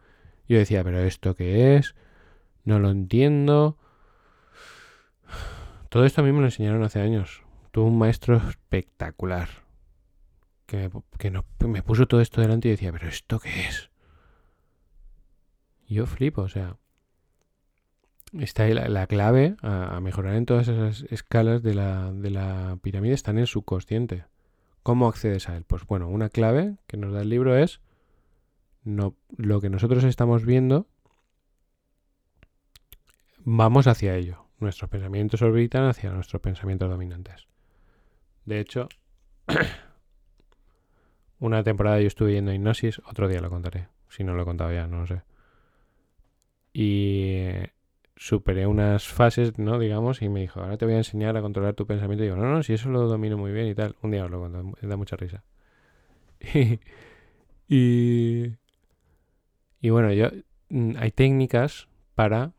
yo 0.47 0.57
decía, 0.57 0.83
pero 0.83 0.99
¿esto 0.99 1.35
qué 1.35 1.77
es? 1.77 1.95
No 2.63 2.79
lo 2.79 2.89
entiendo. 2.89 3.77
Todo 5.89 6.05
esto 6.05 6.21
a 6.21 6.23
mí 6.23 6.31
me 6.31 6.39
lo 6.39 6.45
enseñaron 6.45 6.83
hace 6.83 6.99
años. 6.99 7.43
Tuve 7.71 7.85
un 7.85 7.97
maestro 7.97 8.37
espectacular. 8.37 9.49
Que, 10.65 10.89
me, 11.67 11.83
puso 11.83 12.07
todo 12.07 12.21
esto 12.21 12.41
delante 12.41 12.67
y 12.67 12.71
decía, 12.71 12.91
pero 12.91 13.07
¿esto 13.07 13.39
qué 13.39 13.67
es? 13.67 13.89
yo 15.87 16.05
flipo, 16.05 16.41
o 16.41 16.49
sea. 16.49 16.77
Está 18.39 18.67
la, 18.67 18.89
la 18.89 19.07
clave 19.07 19.55
a, 19.61 19.99
mejorar 20.01 20.35
en 20.35 20.45
todas 20.45 20.67
esas 20.67 21.03
escalas 21.11 21.63
de 21.63 21.73
la, 21.73 22.11
de 22.11 22.29
la 22.29 22.77
pirámide 22.81 23.13
están 23.13 23.37
en 23.37 23.41
el 23.41 23.47
subconsciente. 23.47 24.25
¿Cómo 24.83 25.07
accedes 25.07 25.49
a 25.49 25.55
él? 25.55 25.63
Pues 25.65 25.85
bueno, 25.85 26.09
una 26.09 26.29
clave 26.29 26.77
que 26.87 26.97
nos 26.97 27.13
da 27.13 27.21
el 27.21 27.29
libro 27.29 27.57
es 27.57 27.81
no, 28.83 29.15
lo 29.35 29.61
que 29.61 29.69
nosotros 29.69 30.03
estamos 30.03 30.45
viendo, 30.45 30.87
vamos 33.39 33.87
hacia 33.87 34.15
ello. 34.15 34.45
Nuestros 34.59 34.89
pensamientos 34.89 35.41
orbitan 35.41 35.85
hacia 35.85 36.11
nuestros 36.11 36.41
pensamientos 36.41 36.89
dominantes. 36.89 37.47
De 38.45 38.59
hecho, 38.59 38.87
una 41.39 41.63
temporada 41.63 41.99
yo 41.99 42.07
estuve 42.07 42.33
yendo 42.33 42.51
a 42.51 42.55
hipnosis, 42.55 42.99
otro 43.05 43.27
día 43.27 43.41
lo 43.41 43.49
contaré. 43.49 43.87
Si 44.09 44.23
no 44.23 44.33
lo 44.33 44.43
he 44.43 44.45
contado 44.45 44.71
ya, 44.71 44.87
no 44.87 44.99
lo 44.99 45.07
sé. 45.07 45.23
Y 46.71 47.47
superé 48.15 48.65
unas 48.67 49.07
fases, 49.07 49.57
¿no? 49.57 49.77
Digamos, 49.79 50.21
y 50.21 50.29
me 50.29 50.41
dijo, 50.41 50.61
ahora 50.61 50.77
te 50.77 50.85
voy 50.85 50.95
a 50.95 50.97
enseñar 50.97 51.35
a 51.37 51.41
controlar 51.41 51.73
tu 51.73 51.85
pensamiento. 51.85 52.23
Y 52.23 52.27
digo, 52.27 52.37
no, 52.37 52.49
no, 52.49 52.63
si 52.63 52.73
eso 52.73 52.89
lo 52.89 53.07
domino 53.07 53.37
muy 53.37 53.51
bien 53.51 53.67
y 53.67 53.75
tal. 53.75 53.95
Un 54.01 54.11
día 54.11 54.25
os 54.25 54.31
lo 54.31 54.39
cuento, 54.39 54.63
me 54.63 54.87
da 54.87 54.97
mucha 54.97 55.15
risa. 55.15 55.43
y, 57.67 58.51
y 59.81 59.89
bueno, 59.89 60.11
yo, 60.13 60.29
mm, 60.69 60.93
hay 60.97 61.11
técnicas 61.11 61.87
para 62.15 62.53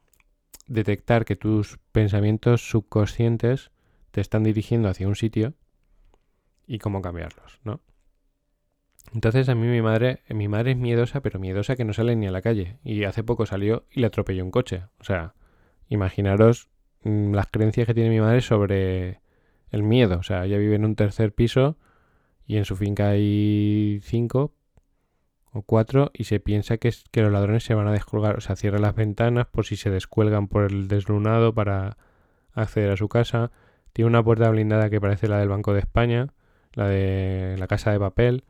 detectar 0.67 1.25
que 1.25 1.37
tus 1.37 1.79
pensamientos 1.93 2.69
subconscientes 2.69 3.71
te 4.11 4.21
están 4.21 4.43
dirigiendo 4.43 4.89
hacia 4.89 5.09
un 5.09 5.17
sitio 5.17 5.55
y 6.67 6.79
cómo 6.79 7.01
cambiarlos, 7.03 7.61
¿no? 7.65 7.81
Entonces 9.15 9.49
a 9.49 9.55
mí 9.55 9.67
mi 9.69 9.83
madre, 9.83 10.23
mi 10.29 10.49
madre 10.49 10.73
es 10.73 10.77
miedosa, 10.77 11.21
pero 11.21 11.39
miedosa 11.39 11.77
que 11.77 11.85
no 11.85 11.93
sale 11.93 12.17
ni 12.17 12.27
a 12.27 12.33
la 12.33 12.43
calle. 12.43 12.79
Y 12.83 13.05
hace 13.05 13.23
poco 13.23 13.47
salió 13.47 13.85
y 13.91 14.01
le 14.01 14.09
atropelló 14.09 14.45
un 14.45 14.51
coche. 14.51 14.83
O 14.99 15.05
sea, 15.05 15.35
imaginaros 15.89 16.69
mm, 17.03 17.33
las 17.35 17.47
creencias 17.49 17.87
que 17.87 17.95
tiene 17.95 18.11
mi 18.11 18.21
madre 18.21 18.41
sobre 18.41 19.21
el 19.71 19.83
miedo. 19.83 20.19
O 20.19 20.23
sea, 20.23 20.45
ella 20.45 20.59
vive 20.59 20.77
en 20.77 20.85
un 20.85 20.97
tercer 20.97 21.33
piso 21.33 21.77
y 22.47 22.57
en 22.57 22.65
su 22.65 22.77
finca 22.77 23.09
hay 23.11 24.01
cinco 24.03 24.55
o 25.53 25.63
cuatro 25.63 26.11
y 26.15 26.25
se 26.25 26.41
piensa 26.41 26.77
que, 26.79 26.89
es, 26.89 27.05
que 27.11 27.23
los 27.23 27.33
ladrones 27.33 27.65
se 27.65 27.75
van 27.75 27.89
a 27.89 27.93
descolgar. 27.93 28.37
O 28.37 28.41
sea, 28.41 28.57
cierra 28.57 28.79
las 28.79 28.95
ventanas 28.95 29.47
por 29.47 29.67
si 29.67 29.77
se 29.77 29.91
descuelgan 29.91 30.49
por 30.49 30.65
el 30.71 30.89
deslunado 30.89 31.55
para 31.55 31.97
acceder 32.53 32.91
a 32.91 32.97
su 32.97 33.09
casa. 33.09 33.51
Tiene 33.93 34.09
una 34.09 34.23
puerta 34.23 34.51
blindada 34.51 34.91
que 34.91 35.01
parece 35.01 35.29
la 35.29 35.39
del 35.39 35.49
Banco 35.49 35.73
de 35.73 35.81
España, 35.81 36.29
la 36.75 36.89
de 36.89 37.57
la 37.59 37.67
casa 37.67 37.93
de 37.93 37.99
papel. 37.99 38.45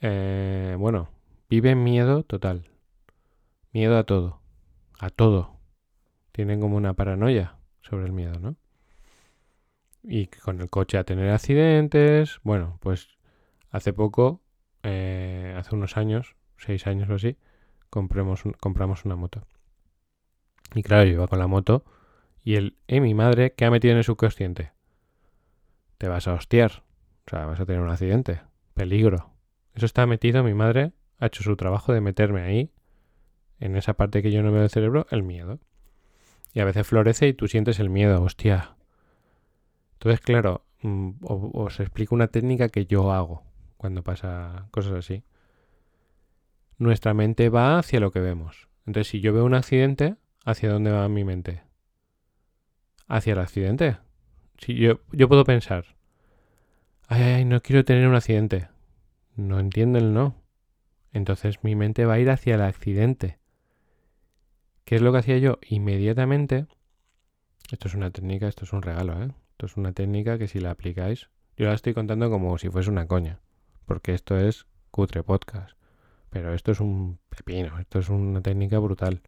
Eh, 0.00 0.76
bueno, 0.78 1.08
vive 1.48 1.70
en 1.70 1.82
miedo 1.82 2.22
total. 2.22 2.68
Miedo 3.72 3.96
a 3.98 4.04
todo. 4.04 4.40
A 5.00 5.10
todo 5.10 5.57
tienen 6.38 6.60
como 6.60 6.76
una 6.76 6.94
paranoia 6.94 7.56
sobre 7.80 8.06
el 8.06 8.12
miedo, 8.12 8.38
¿no? 8.38 8.54
Y 10.04 10.28
con 10.28 10.60
el 10.60 10.70
coche 10.70 10.96
a 10.96 11.02
tener 11.02 11.32
accidentes. 11.32 12.38
Bueno, 12.44 12.78
pues 12.80 13.08
hace 13.72 13.92
poco, 13.92 14.40
eh, 14.84 15.52
hace 15.58 15.74
unos 15.74 15.96
años, 15.96 16.36
seis 16.56 16.86
años 16.86 17.10
o 17.10 17.14
así, 17.14 17.36
compramos, 17.90 18.44
una 19.04 19.16
moto. 19.16 19.48
Y 20.76 20.84
claro, 20.84 21.06
yo 21.06 21.14
iba 21.14 21.26
con 21.26 21.40
la 21.40 21.48
moto 21.48 21.84
y 22.44 22.54
el, 22.54 22.76
eh, 22.86 23.00
mi 23.00 23.14
madre, 23.14 23.54
¿qué 23.54 23.64
ha 23.64 23.72
metido 23.72 23.90
en 23.90 23.98
el 23.98 24.04
subconsciente? 24.04 24.70
Te 25.96 26.06
vas 26.06 26.28
a 26.28 26.34
hostiar. 26.34 26.84
O 27.26 27.30
sea, 27.30 27.46
vas 27.46 27.58
a 27.58 27.66
tener 27.66 27.80
un 27.80 27.90
accidente. 27.90 28.42
Peligro. 28.74 29.32
Eso 29.74 29.86
está 29.86 30.06
metido, 30.06 30.44
mi 30.44 30.54
madre 30.54 30.92
ha 31.18 31.26
hecho 31.26 31.42
su 31.42 31.56
trabajo 31.56 31.92
de 31.92 32.00
meterme 32.00 32.42
ahí, 32.42 32.70
en 33.58 33.74
esa 33.76 33.94
parte 33.94 34.22
que 34.22 34.30
yo 34.30 34.40
no 34.44 34.52
veo 34.52 34.60
del 34.60 34.70
cerebro, 34.70 35.08
el 35.10 35.24
miedo. 35.24 35.58
Y 36.58 36.60
a 36.60 36.64
veces 36.64 36.88
florece 36.88 37.28
y 37.28 37.34
tú 37.34 37.46
sientes 37.46 37.78
el 37.78 37.88
miedo, 37.88 38.20
hostia. 38.20 38.74
Entonces, 39.92 40.20
claro, 40.20 40.64
mm, 40.82 41.10
os 41.20 41.78
explico 41.78 42.16
una 42.16 42.26
técnica 42.26 42.68
que 42.68 42.84
yo 42.84 43.12
hago 43.12 43.44
cuando 43.76 44.02
pasa 44.02 44.66
cosas 44.72 44.94
así. 44.94 45.22
Nuestra 46.76 47.14
mente 47.14 47.48
va 47.48 47.78
hacia 47.78 48.00
lo 48.00 48.10
que 48.10 48.18
vemos. 48.18 48.68
Entonces, 48.86 49.06
si 49.06 49.20
yo 49.20 49.32
veo 49.32 49.44
un 49.44 49.54
accidente, 49.54 50.16
¿hacia 50.44 50.72
dónde 50.72 50.90
va 50.90 51.08
mi 51.08 51.22
mente? 51.22 51.62
Hacia 53.06 53.34
el 53.34 53.38
accidente. 53.38 53.98
Si 54.58 54.74
yo, 54.74 54.98
yo 55.12 55.28
puedo 55.28 55.44
pensar, 55.44 55.84
ay, 57.06 57.22
ay, 57.22 57.44
no 57.44 57.62
quiero 57.62 57.84
tener 57.84 58.08
un 58.08 58.16
accidente. 58.16 58.66
No 59.36 59.60
entiendo 59.60 59.98
el 59.98 60.12
no. 60.12 60.34
Entonces 61.12 61.62
mi 61.62 61.76
mente 61.76 62.04
va 62.04 62.14
a 62.14 62.18
ir 62.18 62.30
hacia 62.30 62.56
el 62.56 62.62
accidente. 62.62 63.38
¿Qué 64.88 64.94
es 64.96 65.02
lo 65.02 65.12
que 65.12 65.18
hacía 65.18 65.36
yo? 65.36 65.58
Inmediatamente, 65.68 66.66
esto 67.70 67.88
es 67.88 67.94
una 67.94 68.10
técnica, 68.10 68.48
esto 68.48 68.64
es 68.64 68.72
un 68.72 68.80
regalo, 68.80 69.22
¿eh? 69.22 69.34
Esto 69.50 69.66
es 69.66 69.76
una 69.76 69.92
técnica 69.92 70.38
que 70.38 70.48
si 70.48 70.60
la 70.60 70.70
aplicáis, 70.70 71.28
yo 71.58 71.66
la 71.66 71.74
estoy 71.74 71.92
contando 71.92 72.30
como 72.30 72.56
si 72.56 72.70
fuese 72.70 72.88
una 72.88 73.06
coña, 73.06 73.38
porque 73.84 74.14
esto 74.14 74.38
es 74.38 74.64
cutre 74.90 75.22
podcast, 75.22 75.76
pero 76.30 76.54
esto 76.54 76.72
es 76.72 76.80
un 76.80 77.18
pepino, 77.28 77.78
esto 77.78 77.98
es 77.98 78.08
una 78.08 78.40
técnica 78.40 78.78
brutal. 78.78 79.20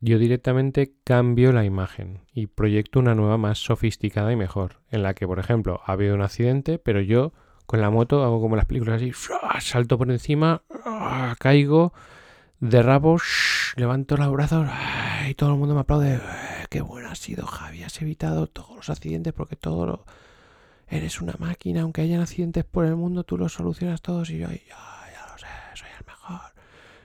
Yo 0.00 0.18
directamente 0.18 0.94
cambio 1.04 1.52
la 1.52 1.66
imagen 1.66 2.22
y 2.32 2.46
proyecto 2.46 2.98
una 2.98 3.14
nueva 3.14 3.36
más 3.36 3.58
sofisticada 3.58 4.32
y 4.32 4.36
mejor, 4.36 4.80
en 4.88 5.02
la 5.02 5.12
que, 5.12 5.26
por 5.26 5.38
ejemplo, 5.38 5.82
ha 5.84 5.92
habido 5.92 6.14
un 6.14 6.22
accidente, 6.22 6.78
pero 6.78 7.02
yo 7.02 7.34
con 7.66 7.82
la 7.82 7.90
moto 7.90 8.24
hago 8.24 8.40
como 8.40 8.56
las 8.56 8.64
películas 8.64 9.02
así, 9.02 9.12
salto 9.60 9.98
por 9.98 10.10
encima, 10.10 10.62
caigo, 11.38 11.92
derrabo, 12.60 13.18
levanto 13.76 14.16
los 14.16 14.32
brazos 14.32 14.68
y 15.28 15.34
todo 15.34 15.52
el 15.52 15.58
mundo 15.58 15.74
me 15.74 15.80
aplaude. 15.80 16.20
Qué 16.70 16.80
bueno 16.80 17.10
has 17.10 17.18
sido, 17.18 17.46
Javi. 17.46 17.82
Has 17.82 18.00
evitado 18.02 18.46
todos 18.46 18.76
los 18.76 18.90
accidentes 18.90 19.32
porque 19.32 19.56
todo 19.56 19.86
lo... 19.86 20.04
Eres 20.88 21.20
una 21.20 21.34
máquina, 21.38 21.82
aunque 21.82 22.02
hayan 22.02 22.20
accidentes 22.20 22.64
por 22.64 22.84
el 22.84 22.94
mundo, 22.94 23.24
tú 23.24 23.36
los 23.36 23.54
solucionas 23.54 24.02
todos 24.02 24.30
y 24.30 24.38
yo, 24.38 24.48
ya, 24.48 24.56
ya 24.56 25.26
lo 25.32 25.36
sé, 25.36 25.46
soy 25.74 25.88
el 25.98 26.06
mejor. 26.06 26.40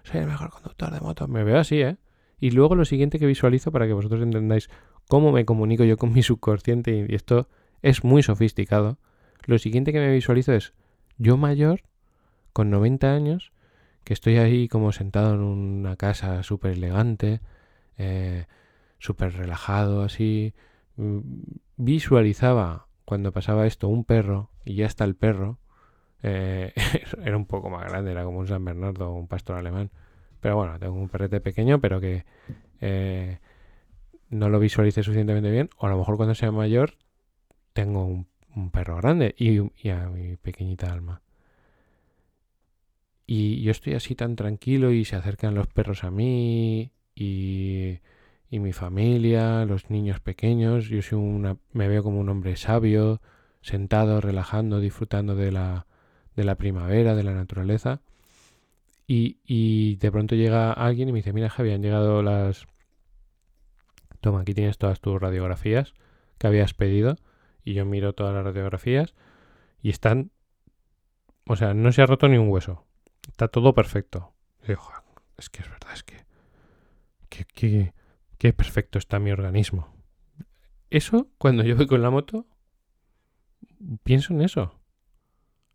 Soy 0.04 0.20
el 0.20 0.28
mejor 0.28 0.52
conductor 0.52 0.92
de 0.92 1.00
moto. 1.00 1.28
Me 1.28 1.44
veo 1.44 1.58
así, 1.58 1.82
¿eh? 1.82 1.98
Y 2.40 2.52
luego 2.52 2.76
lo 2.76 2.86
siguiente 2.86 3.18
que 3.18 3.26
visualizo 3.26 3.72
para 3.72 3.88
que 3.88 3.94
vosotros 3.94 4.22
entendáis 4.22 4.70
cómo 5.08 5.32
me 5.32 5.46
comunico 5.46 5.84
yo 5.84 5.98
con 5.98 6.14
mi 6.14 6.22
subconsciente 6.22 7.08
y 7.10 7.16
esto 7.16 7.48
es 7.82 8.04
muy 8.04 8.22
sofisticado. 8.22 8.98
Lo 9.46 9.58
siguiente 9.58 9.92
que 9.92 10.00
me 10.00 10.12
visualizo 10.12 10.54
es 10.54 10.74
yo 11.18 11.38
mayor, 11.38 11.82
con 12.54 12.70
90 12.70 13.14
años, 13.14 13.52
que 14.04 14.14
estoy 14.14 14.38
ahí 14.38 14.68
como 14.68 14.92
sentado 14.92 15.36
en 15.36 15.42
una 15.42 15.96
casa 15.96 16.44
súper 16.44 16.74
elegante, 16.74 17.42
eh, 17.98 18.46
súper 18.98 19.34
relajado, 19.34 20.04
así. 20.04 20.54
Mm, 20.98 21.20
visualizaba 21.78 22.88
cuando 23.06 23.32
pasaba 23.32 23.68
esto 23.68 23.88
un 23.88 24.06
perro 24.06 24.52
y 24.66 24.76
ya 24.76 24.86
está 24.86 25.04
el 25.06 25.16
perro. 25.16 25.60
Eh, 26.24 26.74
era 27.24 27.38
un 27.38 27.46
poco 27.46 27.70
más 27.70 27.86
grande, 27.90 28.12
era 28.12 28.24
como 28.24 28.40
un 28.40 28.48
San 28.48 28.64
Bernardo 28.66 29.10
o 29.12 29.16
un 29.16 29.28
pastor 29.28 29.58
alemán. 29.58 29.92
Pero 30.40 30.56
bueno, 30.58 30.80
tengo 30.80 30.96
un 30.96 31.10
perrete 31.10 31.40
pequeño, 31.42 31.80
pero 31.80 32.00
que 32.02 32.26
eh, 32.82 33.40
no 34.30 34.50
lo 34.50 34.60
visualice 34.60 35.04
suficientemente 35.04 35.52
bien. 35.52 35.70
O 35.78 35.88
a 35.88 35.90
lo 35.90 35.98
mejor 35.98 36.18
cuando 36.18 36.36
sea 36.36 36.52
mayor 36.52 36.96
tengo 37.74 38.06
un, 38.06 38.28
perro 38.72 38.98
grande 38.98 39.34
y, 39.38 39.60
y 39.82 39.90
a 39.90 40.10
mi 40.10 40.36
pequeñita 40.38 40.92
alma. 40.92 41.22
Y 43.34 43.62
yo 43.62 43.72
estoy 43.72 43.94
así 43.94 44.14
tan 44.14 44.36
tranquilo 44.36 44.92
y 44.92 45.06
se 45.06 45.16
acercan 45.16 45.56
los 45.56 45.68
perros 45.68 46.04
a 46.04 46.12
mí 46.12 46.92
y, 47.16 48.00
y 48.50 48.60
mi 48.60 48.74
familia, 48.74 49.64
los 49.64 49.90
niños 49.90 50.20
pequeños. 50.20 50.90
Yo 50.90 51.02
soy 51.02 51.18
una, 51.18 51.56
me 51.72 51.88
veo 51.88 52.04
como 52.04 52.20
un 52.20 52.28
hombre 52.28 52.58
sabio, 52.58 53.22
sentado, 53.62 54.20
relajando, 54.20 54.82
disfrutando 54.82 55.34
de 55.34 55.54
la, 55.54 55.88
de 56.36 56.44
la 56.44 56.56
primavera, 56.56 57.16
de 57.16 57.24
la 57.24 57.34
naturaleza. 57.34 58.02
Y, 59.08 59.38
y 59.46 59.96
de 59.96 60.12
pronto 60.12 60.36
llega 60.36 60.74
alguien 60.74 61.08
y 61.08 61.14
me 61.14 61.20
dice, 61.20 61.32
mira 61.32 61.50
Javi, 61.50 61.72
han 61.72 61.84
llegado 61.84 62.22
las... 62.22 62.68
Toma, 64.20 64.42
aquí 64.42 64.54
tienes 64.54 64.78
todas 64.78 65.00
tus 65.00 65.22
radiografías 65.22 65.94
que 66.38 66.48
habías 66.48 66.74
pedido. 66.74 67.16
Y 67.64 67.76
yo 67.76 67.86
miro 67.86 68.12
todas 68.12 68.34
las 68.34 68.44
radiografías 68.44 69.16
y 69.82 69.90
están... 69.90 70.32
O 71.48 71.56
sea, 71.56 71.74
no 71.74 71.94
se 71.94 72.02
ha 72.02 72.06
roto 72.06 72.28
ni 72.28 72.36
un 72.38 72.50
hueso. 72.50 72.91
Está 73.32 73.48
todo 73.48 73.74
perfecto. 73.74 74.34
es 75.38 75.50
que 75.50 75.64
es 75.64 75.70
verdad, 75.70 75.94
es 75.94 76.04
que... 76.04 76.26
Qué, 78.38 78.54
perfecto 78.54 79.00
está 79.00 79.20
mi 79.20 79.32
organismo. 79.32 79.88
Eso, 80.90 81.30
cuando 81.38 81.64
yo 81.64 81.76
voy 81.76 81.88
con 81.88 82.02
la 82.02 82.10
moto, 82.10 82.46
pienso 84.04 84.34
en 84.34 84.42
eso. 84.42 84.80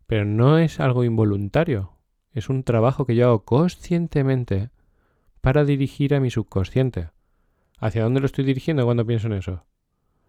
Pero 0.05 0.23
no 0.23 0.59
es 0.59 0.79
algo 0.79 1.03
involuntario. 1.03 1.93
Es 2.31 2.49
un 2.49 2.63
trabajo 2.63 3.05
que 3.05 3.15
yo 3.15 3.25
hago 3.25 3.43
conscientemente 3.43 4.69
para 5.41 5.65
dirigir 5.65 6.13
a 6.13 6.19
mi 6.19 6.29
subconsciente. 6.29 7.09
¿Hacia 7.79 8.03
dónde 8.03 8.19
lo 8.19 8.27
estoy 8.27 8.45
dirigiendo 8.45 8.85
cuando 8.85 9.05
pienso 9.05 9.27
en 9.27 9.33
eso? 9.33 9.65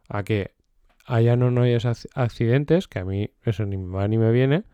A 0.08 0.22
que 0.22 0.54
allá 1.04 1.36
no, 1.36 1.50
no 1.50 1.62
haya 1.62 1.78
accidentes, 2.14 2.88
que 2.88 3.00
a 3.00 3.04
mí 3.04 3.30
eso 3.42 3.66
ni 3.66 3.76
me 3.76 3.94
va 3.94 4.08
ni 4.08 4.16
me 4.16 4.32
viene, 4.32 4.64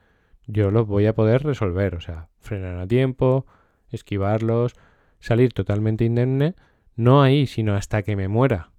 yo 0.46 0.70
los 0.70 0.86
voy 0.86 1.06
a 1.06 1.14
poder 1.14 1.42
resolver. 1.42 1.94
O 1.94 2.00
sea, 2.00 2.28
frenar 2.40 2.78
a 2.78 2.86
tiempo, 2.86 3.46
esquivarlos, 3.90 4.74
salir 5.20 5.52
totalmente 5.52 6.04
indemne, 6.04 6.54
no 6.96 7.22
ahí, 7.22 7.46
sino 7.46 7.74
hasta 7.74 8.02
que 8.02 8.16
me 8.16 8.28
muera. 8.28 8.70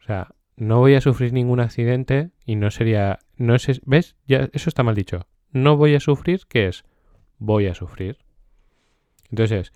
O 0.00 0.04
sea, 0.04 0.34
no 0.56 0.78
voy 0.78 0.94
a 0.94 1.00
sufrir 1.00 1.32
ningún 1.32 1.60
accidente 1.60 2.30
y 2.44 2.56
no 2.56 2.70
sería, 2.70 3.18
no 3.36 3.58
sé, 3.58 3.80
¿ves? 3.84 4.16
Eso 4.26 4.68
está 4.68 4.82
mal 4.82 4.94
dicho. 4.94 5.26
No 5.52 5.76
voy 5.76 5.94
a 5.94 6.00
sufrir, 6.00 6.42
¿qué 6.48 6.68
es? 6.68 6.84
Voy 7.38 7.66
a 7.66 7.74
sufrir. 7.74 8.18
Entonces, 9.30 9.72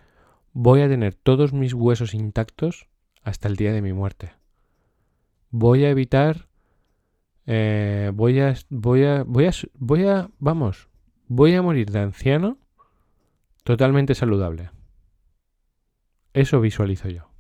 voy 0.53 0.81
a 0.81 0.89
tener 0.89 1.15
todos 1.15 1.53
mis 1.53 1.75
huesos 1.75 2.15
intactos 2.15 2.89
hasta 3.23 3.49
el 3.49 3.57
día 3.57 3.73
de 3.73 3.83
mi 3.83 3.93
muerte. 3.93 4.33
Voy 5.51 5.85
a 5.85 5.91
evitar, 5.91 6.49
eh, 7.47 8.11
voy 8.15 8.41
a, 8.41 8.55
voy 8.71 9.05
a, 9.05 9.25
voy 9.25 9.47
a, 9.47 9.53
voy 9.75 10.07
a, 10.07 10.31
vamos, 10.39 10.89
voy 11.29 11.55
a 11.55 11.63
morir 11.63 11.91
de 11.91 12.01
anciano 12.01 12.59
totalmente 13.65 14.15
saludable. 14.15 14.71
Eso 16.33 16.61
visualizo 16.61 17.09
yo 17.09 17.33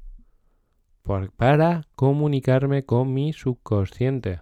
para 1.36 1.82
comunicarme 1.94 2.84
con 2.84 3.12
mi 3.12 3.32
subconsciente. 3.32 4.40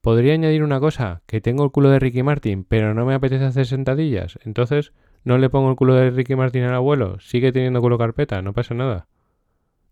Podría 0.00 0.34
añadir 0.34 0.64
una 0.64 0.80
cosa, 0.80 1.22
que 1.26 1.40
tengo 1.40 1.64
el 1.64 1.70
culo 1.70 1.90
de 1.90 2.00
Ricky 2.00 2.22
Martin, 2.22 2.64
pero 2.64 2.94
no 2.94 3.06
me 3.06 3.14
apetece 3.14 3.44
hacer 3.44 3.66
sentadillas. 3.66 4.38
Entonces, 4.44 4.92
no 5.24 5.38
le 5.38 5.50
pongo 5.50 5.70
el 5.70 5.76
culo 5.76 5.94
de 5.94 6.10
Ricky 6.10 6.34
Martin 6.34 6.64
al 6.64 6.74
abuelo. 6.74 7.20
Sigue 7.20 7.52
teniendo 7.52 7.80
culo 7.80 7.98
carpeta, 7.98 8.42
no 8.42 8.52
pasa 8.52 8.74
nada. 8.74 9.06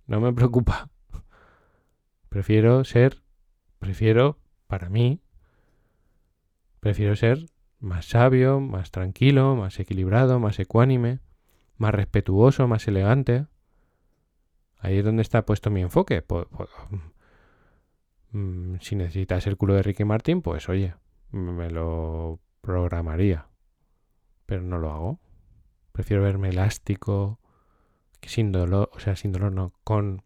No 0.06 0.20
me 0.20 0.32
preocupa. 0.32 0.88
Prefiero 2.28 2.84
ser, 2.84 3.22
prefiero, 3.78 4.38
para 4.70 4.88
mí, 4.88 5.20
prefiero 6.78 7.16
ser 7.16 7.50
más 7.80 8.06
sabio, 8.06 8.60
más 8.60 8.92
tranquilo, 8.92 9.56
más 9.56 9.78
equilibrado, 9.80 10.38
más 10.38 10.60
ecuánime, 10.60 11.18
más 11.76 11.92
respetuoso, 11.92 12.68
más 12.68 12.86
elegante. 12.86 13.46
Ahí 14.78 14.98
es 14.98 15.04
donde 15.04 15.22
está 15.22 15.44
puesto 15.44 15.70
mi 15.70 15.82
enfoque. 15.82 16.24
Mm, 18.32 18.76
si 18.80 18.94
necesitas 18.94 19.48
el 19.48 19.56
culo 19.56 19.74
de 19.74 19.82
Ricky 19.82 20.04
Martin, 20.04 20.40
pues 20.40 20.68
oye, 20.68 20.94
me 21.32 21.68
lo 21.68 22.38
programaría. 22.60 23.48
Pero 24.46 24.62
no 24.62 24.78
lo 24.78 24.92
hago. 24.92 25.20
Prefiero 25.90 26.22
verme 26.22 26.50
elástico, 26.50 27.40
sin 28.22 28.52
dolor, 28.52 28.88
o 28.92 29.00
sea, 29.00 29.16
sin 29.16 29.32
dolor 29.32 29.50
no, 29.50 29.72
con 29.82 30.22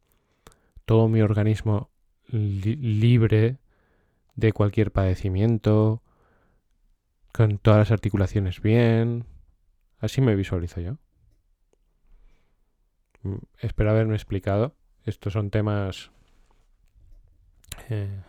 todo 0.85 1.09
mi 1.09 1.23
organismo 1.23 1.89
libre 2.29 3.59
de 4.37 4.53
cualquier 4.53 4.93
padecimiento, 4.93 6.03
con 7.33 7.59
todas 7.59 7.79
las 7.79 7.91
articulaciones 7.91 8.61
bien. 8.61 9.27
Así 9.99 10.21
me 10.21 10.37
visualizo 10.37 10.81
yo. 10.81 10.99
Mm, 13.23 13.39
espero 13.59 13.91
haberme 13.91 14.15
explicado. 14.15 14.77
Estos 15.05 15.33
son 15.33 15.51
temas... 15.51 16.11
Eh, 17.91 18.23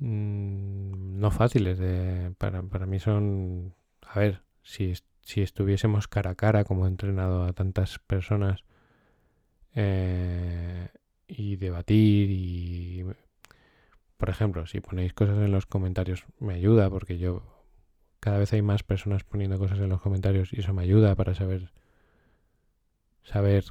mm, 0.00 1.18
no 1.20 1.30
fáciles. 1.30 1.78
Para, 2.36 2.62
para, 2.62 2.86
mí 2.86 2.98
son... 2.98 3.74
A 4.02 4.18
ver, 4.18 4.42
si, 4.62 4.92
si, 5.22 5.40
estuviésemos 5.40 6.06
cara 6.08 6.32
a 6.32 6.34
cara, 6.34 6.64
como 6.64 6.86
he 6.86 6.88
entrenado 6.88 7.44
a 7.44 7.52
tantas 7.52 7.98
personas, 8.00 8.64
eh, 9.74 10.90
y 11.36 11.56
debatir 11.56 12.30
y... 12.30 13.04
Por 14.16 14.30
ejemplo, 14.30 14.66
si 14.66 14.80
ponéis 14.80 15.12
cosas 15.12 15.36
en 15.38 15.50
los 15.50 15.66
comentarios, 15.66 16.26
me 16.38 16.54
ayuda 16.54 16.88
porque 16.88 17.18
yo 17.18 17.42
cada 18.20 18.38
vez 18.38 18.52
hay 18.52 18.62
más 18.62 18.84
personas 18.84 19.24
poniendo 19.24 19.58
cosas 19.58 19.80
en 19.80 19.88
los 19.88 20.00
comentarios 20.00 20.52
y 20.52 20.60
eso 20.60 20.72
me 20.72 20.82
ayuda 20.82 21.16
para 21.16 21.34
saber 21.34 21.72
saber 23.24 23.64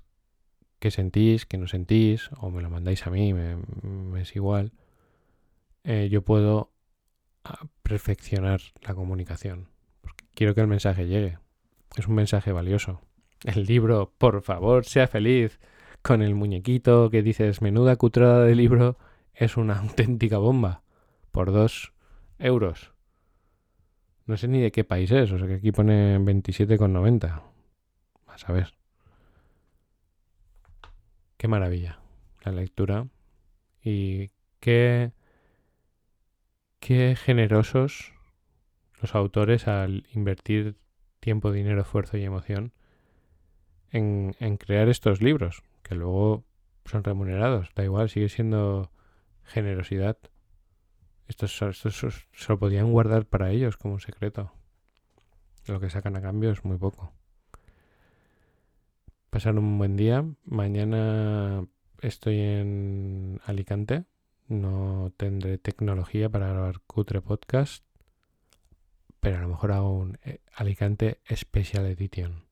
qué 0.80 0.92
sentís, 0.92 1.46
qué 1.46 1.58
no 1.58 1.68
sentís, 1.68 2.30
o 2.40 2.50
me 2.50 2.62
lo 2.62 2.70
mandáis 2.70 3.06
a 3.06 3.12
mí, 3.12 3.34
me, 3.34 3.58
es 4.20 4.36
igual. 4.36 4.74
Eh, 5.84 6.10
yo 6.12 6.24
puedo 6.24 6.72
ah, 7.44 7.68
perfeccionar 7.84 8.62
la 8.82 8.94
comunicación. 8.94 9.68
Quiero 10.34 10.56
que 10.56 10.62
el 10.62 10.68
mensaje 10.68 11.08
llegue. 11.08 11.38
Es 11.96 12.08
un 12.08 12.16
mensaje 12.16 12.52
valioso. 12.52 13.02
El 13.44 13.66
libro, 13.66 14.14
por 14.18 14.42
favor, 14.42 14.86
sea 14.86 15.08
feliz. 15.08 15.60
Con 16.02 16.22
el 16.22 16.36
muñequito 16.36 17.10
que 17.10 17.22
dices, 17.22 17.62
menuda 17.62 17.96
cutrada 17.96 18.44
de 18.46 18.56
libro, 18.56 18.98
es 19.34 19.58
una 19.58 19.80
auténtica 19.80 20.38
bomba. 20.38 20.84
Por 21.32 21.52
dos 21.52 21.94
euros. 22.40 22.94
No 24.26 24.38
sé 24.38 24.48
ni 24.48 24.62
de 24.62 24.72
qué 24.72 24.84
país 24.84 25.12
es, 25.12 25.32
o 25.32 25.38
sea 25.38 25.48
que 25.48 25.56
aquí 25.56 25.72
pone 25.72 26.20
27,90. 26.20 27.42
Vas 28.28 28.50
a 28.50 28.54
ver. 28.54 28.74
Qué 31.38 31.48
maravilla 31.48 32.00
la 32.44 32.52
lectura. 32.52 33.08
Y 33.84 34.30
qué, 34.60 35.12
qué 36.80 37.16
generosos 37.16 38.14
los 39.02 39.16
autores 39.16 39.68
al 39.68 40.06
invertir 40.14 40.76
tiempo, 41.20 41.52
dinero, 41.52 41.82
esfuerzo 41.82 42.18
y 42.18 42.24
emoción 42.24 42.74
en, 43.92 44.36
en 44.40 44.58
crear 44.58 44.88
estos 44.90 45.22
libros, 45.22 45.64
que 45.84 45.96
luego 45.96 46.46
son 46.86 47.04
remunerados. 47.04 47.70
Da 47.76 47.84
igual, 47.84 48.10
sigue 48.10 48.30
siendo 48.30 48.92
generosidad. 49.44 50.18
Estos, 51.28 51.56
se 51.56 52.50
lo 52.50 52.60
podían 52.60 52.92
guardar 52.92 53.26
para 53.26 53.52
ellos 53.52 53.78
como 53.78 53.96
un 53.96 54.00
secreto. 54.00 54.52
Lo 55.68 55.80
que 55.80 55.90
sacan 55.90 56.16
a 56.18 56.22
cambio 56.22 56.52
es 56.52 56.66
muy 56.66 56.78
poco. 56.78 57.14
Pasar 59.30 59.58
un 59.58 59.78
buen 59.78 59.96
día. 59.96 60.26
Mañana 60.44 61.66
estoy 62.02 62.40
en 62.40 63.40
Alicante. 63.46 64.04
No 64.48 65.14
tendré 65.16 65.58
tecnología 65.58 66.30
para 66.30 66.50
grabar 66.50 66.82
cutre 66.82 67.22
podcast. 67.22 67.86
Pero 69.22 69.38
a 69.38 69.42
lo 69.42 69.48
mejor 69.48 69.72
hago 69.72 69.98
un 69.98 70.18
eh, 70.26 70.42
Alicante 70.54 71.22
Special 71.34 71.86
Edition. 71.86 72.44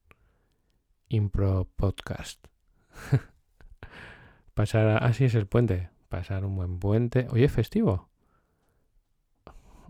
Impro 1.08 1.68
Podcast. 1.76 2.49
Pasar. 4.54 5.02
Así 5.02 5.24
es 5.24 5.34
el 5.34 5.46
puente. 5.46 5.90
Pasar 6.08 6.44
un 6.44 6.56
buen 6.56 6.78
puente. 6.78 7.26
Hoy 7.30 7.44
es 7.44 7.52
festivo. 7.52 8.08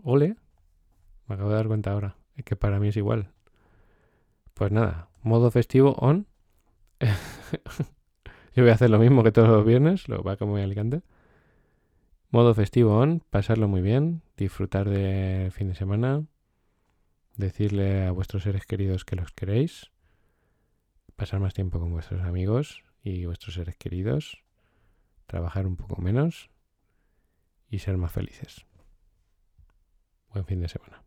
Ole. 0.03 0.37
Me 1.27 1.35
acabo 1.35 1.51
de 1.51 1.57
dar 1.57 1.67
cuenta 1.67 1.93
ahora. 1.93 2.17
Es 2.37 2.45
que 2.45 2.57
para 2.57 2.81
mí 2.81 2.89
es 2.89 2.97
igual. 2.97 3.33
Pues 4.55 4.73
nada, 4.73 5.09
modo 5.23 5.51
festivo 5.51 5.95
on. 5.99 6.27
Yo 8.55 8.63
voy 8.63 8.71
a 8.71 8.75
hacer 8.75 8.91
lo 8.91 8.99
mismo 8.99 9.23
que 9.23 9.33
todos 9.33 9.49
los 9.49 9.65
viernes, 9.65 10.09
lo 10.09 10.23
va 10.23 10.37
como 10.37 10.53
muy 10.53 10.63
Alicante. 10.63 11.03
Modo 12.31 12.55
festivo 12.55 12.99
on, 12.99 13.23
pasarlo 13.31 13.69
muy 13.69 13.81
bien, 13.81 14.23
disfrutar 14.37 14.89
del 14.89 15.51
fin 15.51 15.69
de 15.69 15.75
semana, 15.75 16.25
decirle 17.37 18.07
a 18.07 18.13
vuestros 18.13 18.43
seres 18.43 18.67
queridos 18.67 19.05
que 19.05 19.17
los 19.17 19.33
queréis, 19.33 19.91
pasar 21.17 21.41
más 21.41 21.55
tiempo 21.55 21.81
con 21.81 21.91
vuestros 21.91 22.23
amigos 22.23 22.85
y 23.03 23.27
vuestros 23.27 23.55
seres 23.55 23.77
queridos, 23.77 24.43
trabajar 25.27 25.67
un 25.67 25.77
poco 25.77 26.01
menos 26.01 26.51
y 27.69 27.79
ser 27.79 27.97
más 27.97 28.13
felices. 28.13 28.67
Buen 30.33 30.45
fin 30.45 30.61
de 30.61 30.69
semana. 30.69 31.03